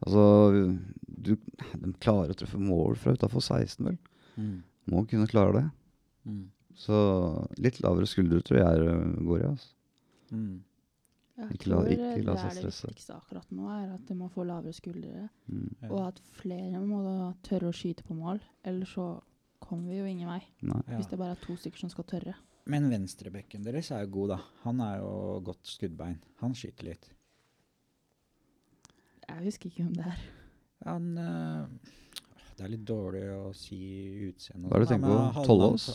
[0.05, 0.27] altså
[1.07, 1.33] du,
[1.83, 3.97] De klarer å treffe mål fra utafor 16, vel.
[4.87, 5.65] Må kunne klare det.
[6.29, 6.45] Mm.
[6.77, 6.95] Så
[7.57, 9.47] litt lavere skuldre tror jeg øh, går i.
[9.49, 9.71] Altså.
[10.31, 10.63] Mm.
[11.37, 13.89] Jeg Ikke la- tror ikke eh, la det seg er det viktigste akkurat nå, er
[13.95, 15.27] at de må få lavere skuldre.
[15.49, 15.65] Mm.
[15.81, 15.89] Ja.
[15.89, 17.15] Og at flere må da
[17.45, 18.39] tørre å skyte på mål.
[18.65, 19.07] Ellers så
[19.61, 20.39] kommer vi jo ingen vei.
[20.69, 20.79] Nei.
[20.95, 22.35] Hvis det bare er to stykker som skal tørre.
[22.67, 24.39] Men venstrebekken deres er jo god, da.
[24.65, 25.11] Han er jo
[25.47, 26.17] godt skuddbein.
[26.41, 27.05] Han skyter litt.
[29.27, 30.19] Jeg husker ikke hvem det er.
[30.87, 31.93] Han øh,
[32.57, 33.77] Det er litt dårlig å si
[34.27, 34.67] utseende.
[34.69, 35.17] Hva er det du sånn, tenker på?
[35.37, 35.87] halvlangt- Tollås?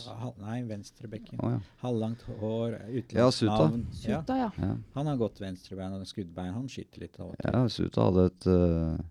[0.43, 1.41] Nei, venstrebekken.
[1.43, 1.61] Oh, ja.
[1.83, 3.57] Halvlangt hår, utenlandsk Suta.
[3.57, 3.81] navn.
[3.91, 4.51] Ja, Suta, ja.
[4.63, 4.75] ja.
[4.97, 6.53] han har godt venstrebein og skuddbein.
[6.55, 7.49] Han skyter litt av og til.
[7.57, 9.03] Ja, Suta hadde et øh,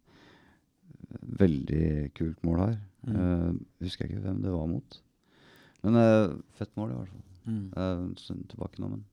[1.42, 1.84] veldig
[2.18, 2.78] kult mål her.
[3.02, 3.16] Mm.
[3.18, 3.50] Uh,
[3.82, 4.98] husker jeg ikke hvem det var mot.
[5.82, 7.28] Men uh, fett mål, i hvert fall.
[7.46, 8.14] Mm.
[8.16, 9.04] Stund tilbake nå, men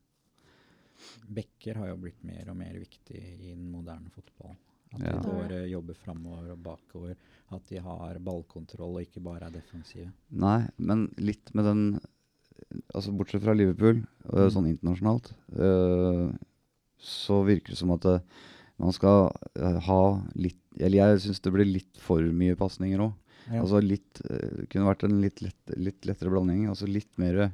[1.32, 4.56] Bekker har jo blitt mer og mer viktig i den moderne fotball.
[4.94, 5.12] At Ja.
[5.14, 7.16] de går, uh, jobber framover og bakover.
[7.52, 10.12] At de har ballkontroll og ikke bare er defensive.
[10.32, 12.00] Nei, men litt med den
[12.94, 14.50] Altså Bortsett fra Liverpool, Mm.
[14.52, 16.32] sånn internasjonalt, uh,
[17.00, 18.04] så virker det som at
[18.78, 23.14] man skal ha litt Eller jeg syns det blir litt for mye pasninger òg.
[23.52, 23.62] Ja.
[23.64, 24.22] Altså litt
[24.70, 26.68] Kunne vært en litt, lett, litt lettere blanding.
[26.68, 27.52] Altså litt mer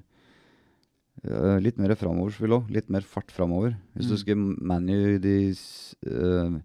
[1.23, 2.69] øh, Litt mer framoverspill òg.
[2.69, 3.75] Litt mer fart framover.
[3.95, 4.17] Hvis du Mm.
[4.17, 5.55] husker ManU de
[6.07, 6.59] øh,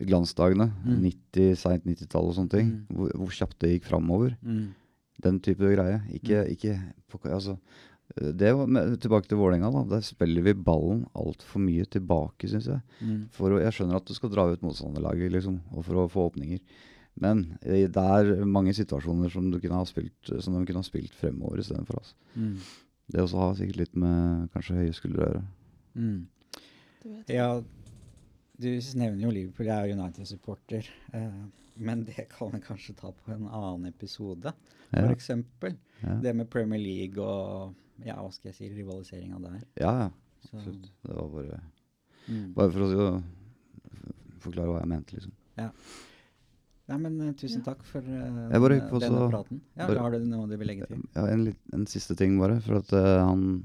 [0.00, 1.00] glansdagene, Mm.
[1.02, 2.96] 90, seint 90-tall og sånne ting, Mm.
[2.96, 4.36] hvor, hvor kjapt det gikk framover.
[4.42, 4.68] Mm.
[5.22, 6.00] Den type greie.
[6.12, 6.50] Ikke, Mm.
[6.56, 6.80] ikke
[7.24, 7.56] altså,
[8.20, 9.70] øh, det var med, Tilbake til Vålerenga.
[9.70, 12.80] da, Der spiller vi ballen altfor mye tilbake, syns jeg.
[13.02, 13.28] Mm.
[13.30, 16.30] For å, jeg skjønner at du skal dra ut motstanderlaget, liksom, og for å få
[16.32, 16.60] åpninger.
[17.20, 20.82] Men eh, det er mange situasjoner som, du kunne ha spilt, som de kunne ha
[20.82, 21.98] spilt fremover istedenfor.
[21.98, 22.14] Altså.
[22.36, 22.56] Mm.
[23.10, 25.44] Det også har sikkert litt med kanskje høye skuldre å gjøre.
[25.98, 26.26] Mm.
[27.32, 27.48] Ja,
[28.60, 28.68] du
[29.00, 29.66] nevner jo Liverpool.
[29.66, 30.90] Jeg er United-supporter.
[31.16, 31.40] Eh,
[31.80, 34.52] men det kan vi kanskje ta på en annen episode.
[34.90, 35.08] For Ja,
[36.04, 36.16] ja.
[36.22, 39.60] det med Premier League og ja, hva skal jeg si, rivaliseringa der.
[39.80, 40.10] ja, ja.
[40.40, 40.86] Så, Absolutt.
[41.04, 41.58] Det var bare,
[42.28, 42.52] mm.
[42.56, 45.32] bare for å si- forklare hva jeg mente, liksom.
[46.90, 47.72] Nei, men eh, tusen Ja.
[47.72, 49.60] takk for uh, Jeg bare denne, gikk på denne så- praten.
[49.78, 51.02] Ja, bare- Har du noe du vil legge til?
[51.14, 53.62] Ja, en, litt, en siste ting bare, for at uh, han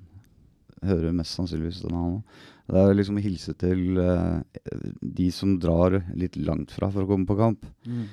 [0.86, 2.23] hører mest sannsynligvis denne han òg.
[2.67, 4.41] Det er liksom å hilse til uh,
[5.01, 7.65] de som drar litt langt fra for å komme på kamp.
[7.86, 8.05] Mm.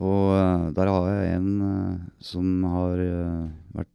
[0.00, 1.50] Og uh, der har jeg en
[2.20, 2.96] som har
[3.76, 3.90] vært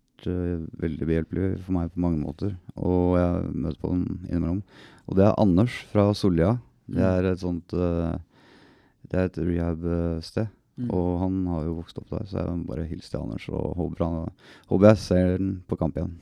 [0.79, 2.55] veldig behjelpelig for meg på mange måter.
[2.75, 4.63] Og jeg møter på den innimellom.
[5.07, 6.57] Og det er Anders fra Sollia.
[6.89, 7.05] Det Mm.
[7.19, 7.73] er et sånt
[9.09, 10.47] Det er et rehab-sted.
[10.79, 10.91] Mm.
[10.95, 14.03] Og han har jo vokst opp der, så jeg bare hilser til Anders og håper,
[14.05, 14.29] han,
[14.69, 16.13] håper jeg ser den på kamp igjen.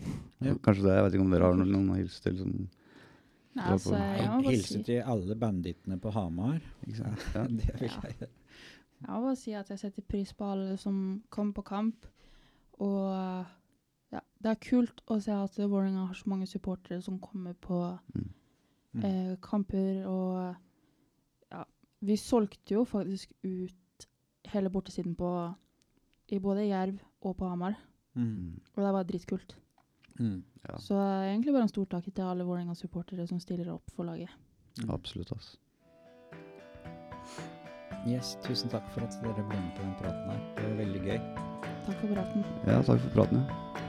[0.42, 0.56] Ja.
[0.66, 0.96] Kanskje det.
[0.96, 2.40] Jeg vet ikke om dere har noen, noen å hilse til.
[2.40, 2.56] Som,
[3.58, 6.58] Nei, altså, jeg må bare Hilse si, til alle bandittene på Hamar.
[6.88, 7.28] ikke sant?
[7.38, 7.44] Ja.
[7.46, 8.32] det vil jeg gjøre.
[8.98, 10.98] jeg må bare si at jeg setter pris på alle som
[11.30, 12.10] kommer på kamp.
[12.82, 13.14] Og
[14.14, 17.84] ja, det er kult å se at Vålerenga har så mange supportere som kommer på
[18.16, 18.28] Mm.
[18.98, 19.04] Mm.
[19.06, 20.06] eh, kamper.
[20.10, 20.54] Og ja,
[22.00, 24.08] vi solgte jo faktisk ut
[24.52, 25.30] hele bortesiden på
[26.28, 27.78] i både Jerv og på Hamar.
[28.18, 28.60] Mm.
[28.76, 29.56] Og det var dritkult.
[30.20, 30.44] Mm.
[30.70, 34.30] Ja, Så egentlig bare en stor takk til alle Vålerenga-supportere som stiller opp for laget.
[34.82, 34.90] Mm.
[34.94, 35.32] absolutt.
[35.32, 35.58] Altså.
[38.08, 40.40] Yes, tusen takk for at dere ble med på den praten her.
[40.56, 41.20] Det var veldig gøy.
[41.88, 42.48] Takk for praten.
[42.68, 43.44] Ja, takk for praten.
[43.44, 43.87] Ja.